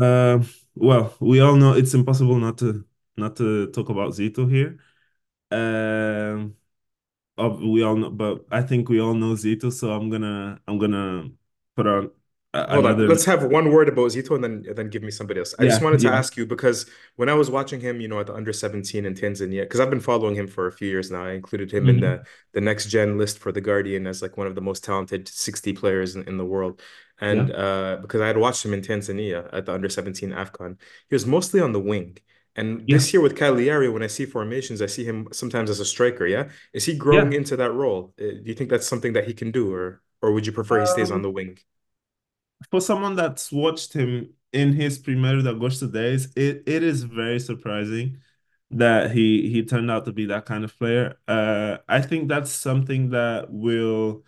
uh 0.00 0.38
well 0.74 1.14
we 1.20 1.40
all 1.40 1.56
know 1.56 1.72
it's 1.72 1.94
impossible 1.94 2.36
not 2.38 2.58
to 2.58 2.84
not 3.18 3.36
to 3.36 3.68
talk 3.72 3.88
about 3.90 4.12
Zito 4.12 4.50
here 4.50 4.78
um 5.52 6.56
uh, 7.38 7.48
we 7.50 7.82
all 7.82 7.96
know, 7.96 8.10
but 8.10 8.46
I 8.50 8.62
think 8.62 8.88
we 8.88 9.00
all 9.00 9.14
know 9.14 9.34
Zito, 9.34 9.72
so 9.72 9.92
I'm 9.92 10.10
gonna 10.10 10.60
I'm 10.68 10.78
gonna 10.78 11.30
put 11.76 11.86
on 11.86 12.10
a- 12.54 12.60
Hold 12.70 12.84
on. 12.84 13.02
Let's 13.06 13.24
have 13.24 13.44
one 13.44 13.72
word 13.72 13.88
about 13.88 14.10
Zito 14.10 14.34
and 14.34 14.44
then 14.44 14.62
then 14.76 14.90
give 14.90 15.02
me 15.02 15.10
somebody 15.10 15.40
else. 15.40 15.54
I 15.58 15.64
just 15.64 15.80
Yeah, 15.80 15.80
wanted 15.80 16.00
to 16.00 16.12
ask 16.12 16.36
you 16.36 16.44
because 16.44 16.84
when 17.16 17.30
I 17.30 17.32
was 17.34 17.50
watching 17.50 17.80
him, 17.80 17.98
you 17.98 18.08
know, 18.08 18.20
at 18.20 18.26
the 18.26 18.34
under 18.34 18.52
17 18.52 19.06
in 19.06 19.14
Tanzania, 19.14 19.62
because 19.62 19.80
I've 19.80 19.88
been 19.88 20.00
following 20.00 20.34
him 20.36 20.46
for 20.46 20.66
a 20.66 20.72
few 20.72 20.86
years 20.86 21.10
now. 21.10 21.24
I 21.24 21.32
included 21.32 21.72
him 21.72 21.88
in 21.88 21.98
mhm, 21.98 22.00
the 22.00 22.24
the 22.52 22.60
next 22.60 22.86
gen 22.90 23.16
list 23.16 23.38
for 23.38 23.52
The 23.52 23.62
Guardian 23.62 24.06
as 24.06 24.20
like 24.20 24.36
one 24.36 24.46
of 24.46 24.54
the 24.54 24.60
most 24.60 24.84
talented 24.84 25.28
60 25.28 25.72
players 25.72 26.14
in, 26.14 26.28
in 26.28 26.36
the 26.36 26.44
world. 26.44 26.82
yeah, 27.30 27.48
And 27.48 27.50
uh 27.50 27.96
because 28.02 28.20
I 28.20 28.26
had 28.26 28.36
watched 28.36 28.64
him 28.66 28.74
in 28.74 28.82
Tanzania 28.82 29.48
at 29.50 29.64
the 29.64 29.72
under 29.72 29.88
17 29.88 30.30
AFCON, 30.32 30.78
he 31.08 31.14
was 31.14 31.24
mostly 31.26 31.60
on 31.60 31.72
the 31.72 31.80
wing. 31.80 32.18
And 32.58 32.70
yeah, 32.86 32.96
this 32.96 33.12
year 33.12 33.22
with 33.22 33.36
Cagliari, 33.36 33.88
when 33.88 34.02
I 34.02 34.08
see 34.08 34.26
formations, 34.26 34.82
I 34.82 34.86
see 34.86 35.04
him 35.04 35.28
sometimes 35.32 35.70
as 35.70 35.80
a 35.80 35.84
striker, 35.84 36.26
yeah? 36.26 36.50
Is 36.72 36.84
he 36.86 36.96
growing 36.96 37.32
yeah. 37.32 37.32
into 37.32 37.56
that 37.56 37.72
role? 37.72 38.14
Uh, 38.20 38.24
Do 38.24 38.42
you 38.44 38.54
think 38.54 38.70
that's 38.70 38.86
something 38.86 39.12
that 39.14 39.26
he 39.26 39.34
can 39.34 39.50
do, 39.52 39.72
or 39.74 40.02
or 40.22 40.32
would 40.32 40.46
you 40.46 40.52
prefer 40.52 40.80
he 40.80 40.86
stays 40.86 41.10
on 41.10 41.22
Um, 41.22 41.22
the 41.22 41.30
wing? 41.30 41.58
for 42.70 42.80
someone 42.80 43.16
that's 43.16 43.52
watched 43.52 43.92
him 43.92 44.34
in 44.52 44.72
his 44.72 44.98
Primeiro 44.98 45.42
de 45.42 45.50
Agosto 45.54 45.90
days, 45.92 46.32
it, 46.36 46.62
it 46.66 46.82
is 46.82 47.02
very 47.04 47.38
surprising 47.40 48.18
that 48.70 49.12
he 49.12 49.48
he 49.50 49.64
turned 49.64 49.90
out 49.90 50.04
to 50.04 50.12
be 50.12 50.26
that 50.26 50.44
kind 50.46 50.64
of 50.64 50.76
player. 50.78 51.16
Uh, 51.26 51.78
I 51.88 52.02
think 52.02 52.28
that's 52.28 52.50
something 52.50 53.10
that 53.10 53.50
will 53.50 54.24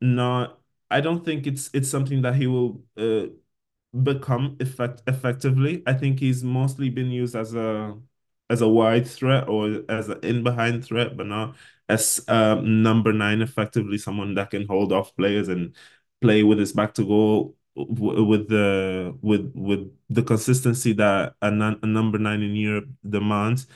not. 0.00 0.60
I 0.90 1.00
don't 1.02 1.24
think 1.24 1.46
it's 1.46 1.70
it's 1.74 1.90
something 1.90 2.22
that 2.22 2.36
he 2.36 2.46
will 2.46 2.84
uh, 2.98 3.26
become 4.02 4.56
effect 4.60 5.02
effectively. 5.06 5.82
I 5.86 5.92
think 5.94 6.18
he's 6.20 6.42
mostly 6.44 6.90
been 6.90 7.10
used 7.10 7.34
as 7.36 7.54
a 7.54 7.96
as 8.50 8.60
a 8.60 8.68
wide 8.68 9.06
threat 9.06 9.48
or 9.48 9.82
as 9.88 10.08
an 10.08 10.18
in 10.22 10.42
behind 10.42 10.84
threat, 10.84 11.16
but 11.16 11.26
not 11.26 11.56
as 11.88 12.24
um, 12.28 12.82
number 12.82 13.12
nine 13.12 13.42
effectively, 13.42 13.98
someone 13.98 14.34
that 14.34 14.50
can 14.50 14.66
hold 14.66 14.92
off 14.92 15.14
players 15.16 15.48
and 15.48 15.74
play 16.20 16.42
with 16.42 16.58
his 16.58 16.72
back 16.72 16.94
to 16.94 17.04
goal 17.04 17.56
with 17.74 18.48
the 18.48 19.16
with 19.22 19.50
with 19.54 19.90
the 20.10 20.22
consistency 20.22 20.92
that 20.94 21.34
a, 21.42 21.50
non, 21.50 21.78
a 21.82 21.86
number 21.86 22.18
nine 22.18 22.42
in 22.42 22.54
Europe 22.56 22.88
demands. 23.08 23.66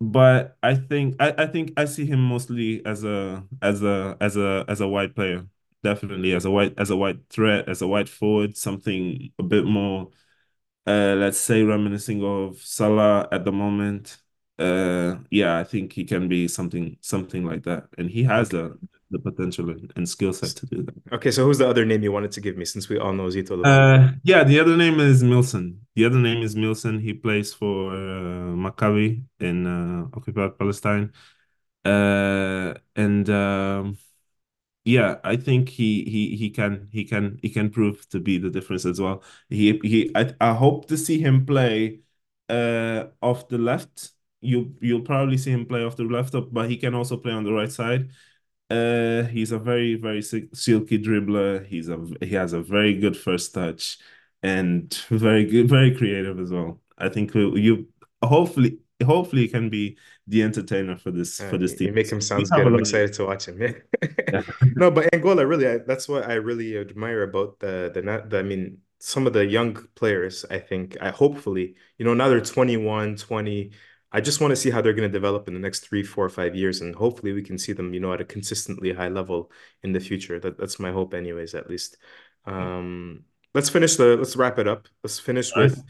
But 0.00 0.58
I 0.62 0.74
think 0.76 1.16
I, 1.20 1.34
I 1.38 1.46
think 1.46 1.72
I 1.76 1.86
see 1.86 2.06
him 2.06 2.20
mostly 2.22 2.84
as 2.86 3.04
a 3.04 3.44
as 3.62 3.82
a 3.82 4.16
as 4.20 4.36
a 4.36 4.64
as 4.68 4.80
a 4.80 4.88
wide 4.88 5.14
player. 5.16 5.46
Definitely 5.86 6.32
as 6.34 6.44
a 6.44 6.50
white 6.50 6.74
as 6.78 6.90
a 6.90 6.96
white 6.96 7.20
threat, 7.30 7.68
as 7.68 7.80
a 7.80 7.86
white 7.86 8.08
forward, 8.08 8.56
something 8.56 9.30
a 9.38 9.42
bit 9.42 9.64
more 9.64 10.10
uh 10.86 11.14
let's 11.22 11.38
say 11.38 11.62
reminiscing 11.62 12.24
of 12.24 12.58
Salah 12.58 13.28
at 13.30 13.44
the 13.44 13.52
moment. 13.52 14.18
Uh 14.58 15.16
yeah, 15.30 15.58
I 15.58 15.64
think 15.64 15.92
he 15.92 16.04
can 16.04 16.28
be 16.28 16.48
something 16.48 16.96
something 17.00 17.44
like 17.44 17.62
that. 17.64 17.82
And 17.98 18.10
he 18.10 18.24
has 18.24 18.48
the 18.48 18.78
the 19.10 19.20
potential 19.20 19.70
and, 19.70 19.92
and 19.96 20.08
skill 20.08 20.32
set 20.32 20.56
to 20.56 20.66
do 20.66 20.82
that. 20.82 20.94
Okay, 21.12 21.30
so 21.30 21.44
who's 21.44 21.58
the 21.58 21.68
other 21.68 21.84
name 21.84 22.02
you 22.02 22.10
wanted 22.10 22.32
to 22.32 22.40
give 22.40 22.56
me 22.56 22.64
since 22.64 22.88
we 22.88 22.98
all 22.98 23.12
know 23.12 23.28
Zito 23.28 23.54
Uh 23.64 24.12
yeah, 24.24 24.42
the 24.44 24.58
other 24.58 24.76
name 24.76 24.98
is 24.98 25.22
Milson. 25.22 25.78
The 25.94 26.04
other 26.06 26.18
name 26.18 26.42
is 26.42 26.54
Milson. 26.56 27.00
He 27.00 27.14
plays 27.14 27.54
for 27.54 27.92
uh, 27.92 28.56
Maccabi 28.56 29.22
in 29.38 29.66
uh, 29.66 30.08
occupied 30.16 30.58
Palestine. 30.58 31.12
Uh 31.84 32.74
and 32.96 33.30
um 33.30 33.96
Yeah, 34.86 35.18
I 35.24 35.36
think 35.36 35.68
he 35.68 36.04
he 36.04 36.36
he 36.36 36.50
can 36.50 36.88
he 36.92 37.04
can 37.04 37.40
he 37.42 37.50
can 37.50 37.70
prove 37.70 38.08
to 38.10 38.20
be 38.20 38.38
the 38.38 38.50
difference 38.50 38.84
as 38.86 39.00
well. 39.00 39.24
He 39.48 39.78
he 39.82 40.12
I, 40.14 40.32
I 40.40 40.54
hope 40.54 40.86
to 40.88 40.96
see 40.96 41.18
him 41.20 41.44
play 41.44 42.02
uh 42.48 43.06
off 43.20 43.48
the 43.48 43.58
left. 43.58 44.10
You 44.40 44.76
you'll 44.80 45.00
probably 45.02 45.38
see 45.38 45.50
him 45.50 45.66
play 45.66 45.82
off 45.84 45.96
the 45.96 46.04
left 46.04 46.34
up, 46.36 46.52
but 46.52 46.70
he 46.70 46.76
can 46.76 46.94
also 46.94 47.16
play 47.16 47.32
on 47.32 47.42
the 47.44 47.52
right 47.52 47.70
side. 47.72 48.12
Uh 48.70 49.24
he's 49.24 49.52
a 49.52 49.58
very 49.58 49.96
very 49.96 50.22
silky 50.22 50.98
dribbler. 50.98 51.66
He's 51.66 51.88
a 51.88 51.98
he 52.20 52.34
has 52.36 52.52
a 52.52 52.62
very 52.62 52.94
good 52.98 53.16
first 53.16 53.54
touch 53.54 53.98
and 54.42 54.92
very 55.10 55.46
good, 55.46 55.68
very 55.68 55.96
creative 55.96 56.38
as 56.40 56.50
well. 56.52 56.80
I 56.98 57.08
think 57.08 57.34
you 57.34 57.88
hopefully 58.22 58.78
hopefully 59.04 59.42
he 59.42 59.48
can 59.48 59.68
be 59.70 59.98
the 60.26 60.42
entertainer 60.42 60.96
for 60.96 61.10
this 61.10 61.42
Uh, 61.42 61.48
for 61.48 61.58
this 61.58 61.72
you, 61.72 61.78
you 61.80 61.92
team. 61.92 61.94
make 61.94 62.10
him 62.10 62.20
have 62.30 62.52
good. 62.52 62.66
I'm 62.66 62.78
excited 62.78 63.12
to 63.14 63.24
watch 63.26 63.46
him. 63.48 63.60
Yeah. 63.60 63.72
yeah. 64.32 64.42
No, 64.74 64.90
but 64.90 65.12
Angola, 65.14 65.46
really, 65.46 65.66
I, 65.68 65.78
that's 65.78 66.08
what 66.08 66.26
I 66.28 66.34
really 66.34 66.76
admire 66.78 67.22
about 67.22 67.58
the 67.60 67.90
the 67.92 68.02
not 68.02 68.30
the, 68.30 68.38
I 68.38 68.42
mean, 68.42 68.78
some 68.98 69.26
of 69.26 69.32
the 69.32 69.44
young 69.46 69.74
players, 69.94 70.44
I 70.50 70.58
think, 70.58 70.96
I 71.00 71.10
hopefully, 71.10 71.76
you 71.98 72.04
know, 72.04 72.14
now 72.14 72.28
they're 72.28 72.40
21, 72.40 73.16
20. 73.16 73.72
I 74.12 74.20
just 74.20 74.40
want 74.40 74.52
to 74.52 74.56
see 74.56 74.70
how 74.70 74.80
they're 74.80 74.94
going 74.94 75.08
to 75.08 75.12
develop 75.12 75.48
in 75.48 75.54
the 75.54 75.60
next 75.60 75.80
three, 75.80 76.02
four, 76.02 76.28
five 76.28 76.54
years, 76.54 76.80
and 76.80 76.94
hopefully 76.94 77.32
we 77.32 77.42
can 77.42 77.58
see 77.58 77.72
them, 77.72 77.92
you 77.92 78.00
know, 78.00 78.12
at 78.12 78.20
a 78.20 78.24
consistently 78.24 78.92
high 78.92 79.08
level 79.08 79.50
in 79.82 79.92
the 79.92 80.00
future. 80.00 80.40
That 80.40 80.58
that's 80.58 80.78
my 80.78 80.92
hope, 80.92 81.12
anyways, 81.14 81.54
at 81.54 81.68
least. 81.68 81.98
Um, 82.46 83.24
let's 83.54 83.68
finish 83.68 83.96
the 83.96 84.16
let's 84.16 84.36
wrap 84.36 84.58
it 84.58 84.68
up. 84.68 84.88
Let's 85.02 85.18
finish 85.18 85.54
with 85.54 85.82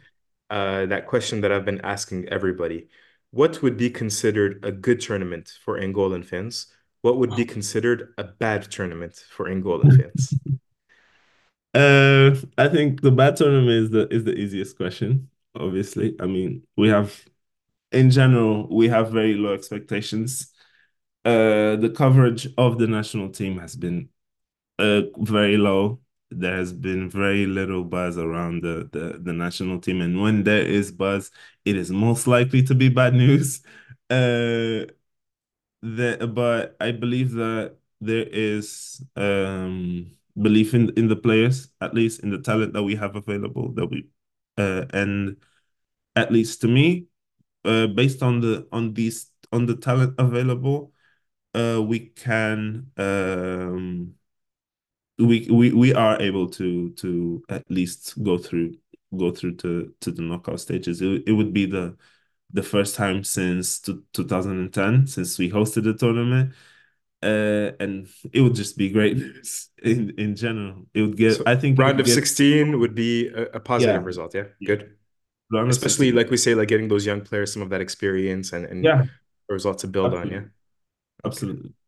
uh, 0.50 0.86
that 0.86 1.06
question 1.06 1.40
that 1.42 1.52
I've 1.52 1.64
been 1.64 1.80
asking 1.82 2.28
everybody. 2.28 2.88
What 3.30 3.62
would 3.62 3.76
be 3.76 3.90
considered 3.90 4.64
a 4.64 4.72
good 4.72 5.00
tournament 5.00 5.52
for 5.64 5.78
Angolan 5.80 6.24
fans? 6.24 6.68
What 7.02 7.18
would 7.18 7.36
be 7.36 7.44
considered 7.44 8.14
a 8.18 8.24
bad 8.24 8.70
tournament 8.70 9.14
for 9.30 9.46
Angolan 9.46 9.96
fans? 9.96 10.34
Uh, 11.74 12.34
I 12.56 12.68
think 12.68 13.02
the 13.02 13.10
bad 13.10 13.36
tournament 13.36 13.68
is 13.68 13.90
the 13.90 14.08
is 14.08 14.24
the 14.24 14.34
easiest 14.34 14.78
question. 14.78 15.28
Obviously, 15.54 16.16
I 16.18 16.24
mean 16.24 16.62
we 16.74 16.88
have 16.88 17.22
in 17.92 18.10
general 18.10 18.66
we 18.74 18.88
have 18.88 19.10
very 19.10 19.34
low 19.34 19.52
expectations. 19.52 20.54
Uh, 21.24 21.76
the 21.76 21.92
coverage 21.94 22.48
of 22.56 22.78
the 22.78 22.86
national 22.86 23.28
team 23.28 23.58
has 23.58 23.76
been 23.76 24.08
uh 24.78 25.02
very 25.18 25.58
low. 25.58 26.00
There 26.30 26.56
has 26.56 26.72
been 26.72 27.08
very 27.08 27.46
little 27.46 27.84
buzz 27.84 28.18
around 28.18 28.62
the 28.62 28.88
the 28.92 29.18
the 29.22 29.32
national 29.32 29.80
team, 29.80 30.00
and 30.00 30.20
when 30.20 30.42
there 30.44 30.62
is 30.66 30.90
buzz, 30.90 31.30
it 31.64 31.76
is 31.76 31.90
most 31.90 32.26
likely 32.26 32.62
to 32.64 32.74
be 32.74 32.88
bad 32.88 33.14
news. 33.14 33.62
Uh, 34.08 34.86
that 35.82 36.32
but 36.34 36.76
I 36.80 36.92
believe 36.92 37.32
that 37.32 37.76
there 38.00 38.26
is 38.30 39.02
um 39.16 40.10
belief 40.40 40.74
in 40.74 40.90
in 40.96 41.08
the 41.08 41.16
players, 41.16 41.68
at 41.80 41.94
least 41.94 42.20
in 42.20 42.30
the 42.30 42.38
talent 42.38 42.72
that 42.74 42.82
we 42.82 42.94
have 42.96 43.16
available 43.16 43.72
that 43.74 43.86
we 43.86 44.08
uh 44.58 44.84
and 44.92 45.36
at 46.16 46.32
least 46.32 46.60
to 46.62 46.68
me, 46.68 47.06
uh 47.64 47.86
based 47.88 48.22
on 48.22 48.40
the 48.40 48.68
on 48.72 48.94
these 48.94 49.30
on 49.52 49.66
the 49.66 49.76
talent 49.76 50.14
available, 50.18 50.92
uh 51.54 51.82
we 51.82 52.00
can 52.00 52.90
um 52.98 54.14
we 55.18 55.48
we 55.50 55.72
we 55.72 55.94
are 55.94 56.20
able 56.20 56.48
to 56.50 56.90
to 56.92 57.42
at 57.48 57.64
least 57.70 58.22
go 58.22 58.38
through 58.38 58.76
go 59.16 59.30
through 59.30 59.54
to 59.56 59.94
to 60.00 60.10
the 60.12 60.22
knockout 60.22 60.60
stages. 60.60 61.00
It, 61.02 61.24
it 61.28 61.32
would 61.32 61.52
be 61.52 61.66
the 61.66 61.96
the 62.52 62.62
first 62.62 62.94
time 62.96 63.24
since 63.24 63.80
2010 63.80 65.06
since 65.06 65.38
we 65.38 65.50
hosted 65.50 65.84
the 65.84 65.94
tournament 65.94 66.54
uh, 67.22 67.72
and 67.80 68.08
it 68.32 68.40
would 68.42 68.54
just 68.54 68.76
be 68.78 68.90
great 68.90 69.18
in 69.82 70.10
in 70.18 70.36
general. 70.36 70.86
It 70.94 71.02
would 71.02 71.16
get, 71.16 71.38
So 71.38 71.44
I 71.46 71.56
think 71.56 71.78
round 71.78 72.00
of 72.00 72.08
get, 72.08 72.08
16 72.08 72.78
would 72.80 72.94
be 72.94 73.28
a, 73.28 73.44
a 73.54 73.60
yeah, 73.76 74.00
positive 74.00 74.04
result. 74.06 74.34
Yeah, 74.34 74.44
yeah. 74.60 74.76
good. 74.76 74.96
Round 75.52 75.70
Especially 75.70 76.12
like 76.12 76.30
we 76.30 76.36
say, 76.38 76.54
like 76.54 76.68
getting 76.68 76.88
those 76.88 77.06
young 77.06 77.22
players 77.22 77.52
some 77.52 77.62
of 77.62 77.70
that 77.70 77.80
experience 77.80 78.52
and 78.52 78.66
and 78.66 78.94
Yeah, 78.94 79.06
results 79.48 79.82
to 79.82 79.88
build 79.88 80.14
on. 80.14 80.30
Yeah. 80.30 80.44
absolutely, 81.24 81.72
Okay. 81.72 81.85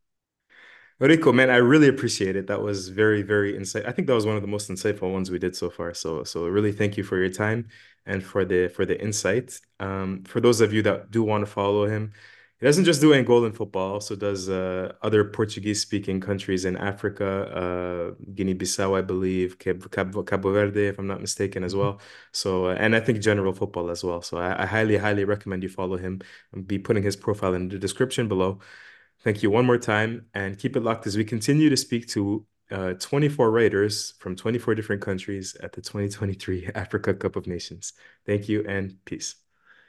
Rico, 1.01 1.33
man, 1.33 1.49
I 1.49 1.57
really 1.57 1.87
appreciate 1.87 2.35
it. 2.35 2.49
That 2.49 2.61
was 2.61 2.89
very, 2.89 3.23
very 3.23 3.57
insight. 3.57 3.87
I 3.87 3.93
think 3.93 4.09
that 4.09 4.15
was 4.15 4.27
one 4.27 4.35
of 4.35 4.43
the 4.43 4.49
most 4.49 4.69
insightful 4.69 5.13
ones 5.13 5.31
we 5.31 5.39
did 5.39 5.55
so 5.55 5.71
far. 5.71 5.95
So, 5.95 6.25
so 6.25 6.47
really 6.49 6.73
thank 6.73 6.97
you 6.97 7.05
for 7.05 7.17
your 7.17 7.29
time 7.29 7.69
and 8.05 8.23
for 8.23 8.45
the 8.45 8.69
for 8.69 8.85
the 8.85 9.01
insight. 9.01 9.61
Um, 9.79 10.25
for 10.25 10.41
those 10.41 10.61
of 10.61 10.73
you 10.73 10.83
that 10.83 11.13
do 11.13 11.23
want 11.23 11.47
to 11.47 11.51
follow 11.51 11.87
him, 11.87 12.13
he 12.59 12.67
doesn't 12.67 12.85
just 12.85 13.01
do 13.01 13.13
Angolan 13.13 13.55
football, 13.55 13.93
also 13.93 14.17
does 14.17 14.49
uh, 14.49 14.93
other 15.01 15.23
Portuguese-speaking 15.25 16.19
countries 16.21 16.65
in 16.65 16.77
Africa, 16.77 18.15
uh, 18.17 18.25
Guinea-Bissau, 18.35 18.99
I 18.99 19.03
believe, 19.03 19.61
Cabo, 19.61 20.25
Cabo 20.25 20.53
Verde, 20.53 20.89
if 20.89 20.99
I'm 20.99 21.07
not 21.07 21.21
mistaken, 21.21 21.63
as 21.63 21.77
well. 21.77 22.01
So, 22.33 22.67
uh, 22.71 22.75
and 22.75 22.97
I 22.97 23.01
think 23.01 23.21
general 23.21 23.53
football 23.53 23.91
as 23.91 24.03
well. 24.03 24.23
So, 24.23 24.39
I, 24.39 24.65
I 24.65 24.67
highly, 24.67 24.97
highly 24.97 25.25
recommend 25.25 25.63
you 25.63 25.69
follow 25.69 25.97
him. 25.97 26.21
I'll 26.53 26.63
be 26.63 26.81
putting 26.81 27.05
his 27.05 27.15
profile 27.15 27.55
in 27.55 27.69
the 27.69 27.79
description 27.79 28.27
below. 28.27 28.59
Thank 29.21 29.43
you 29.43 29.51
one 29.51 29.67
more 29.67 29.79
time 29.79 30.27
and 30.35 30.59
keep 30.59 30.77
it 30.77 30.81
locked 30.81 31.07
as 31.07 31.17
we 31.17 31.25
continue 31.25 31.69
to 31.71 31.77
speak 31.77 32.07
to 32.09 32.47
uh, 32.71 32.95
24 32.95 33.51
writers 33.51 34.15
from 34.19 34.37
24 34.37 34.75
different 34.75 35.03
countries 35.03 35.57
at 35.61 35.73
the 35.73 35.81
2023 35.81 36.71
Africa 36.75 37.15
Cup 37.15 37.37
of 37.37 37.47
Nations. 37.47 37.95
Thank 38.27 38.49
you 38.49 38.65
and 38.69 38.97
peace. 39.05 39.35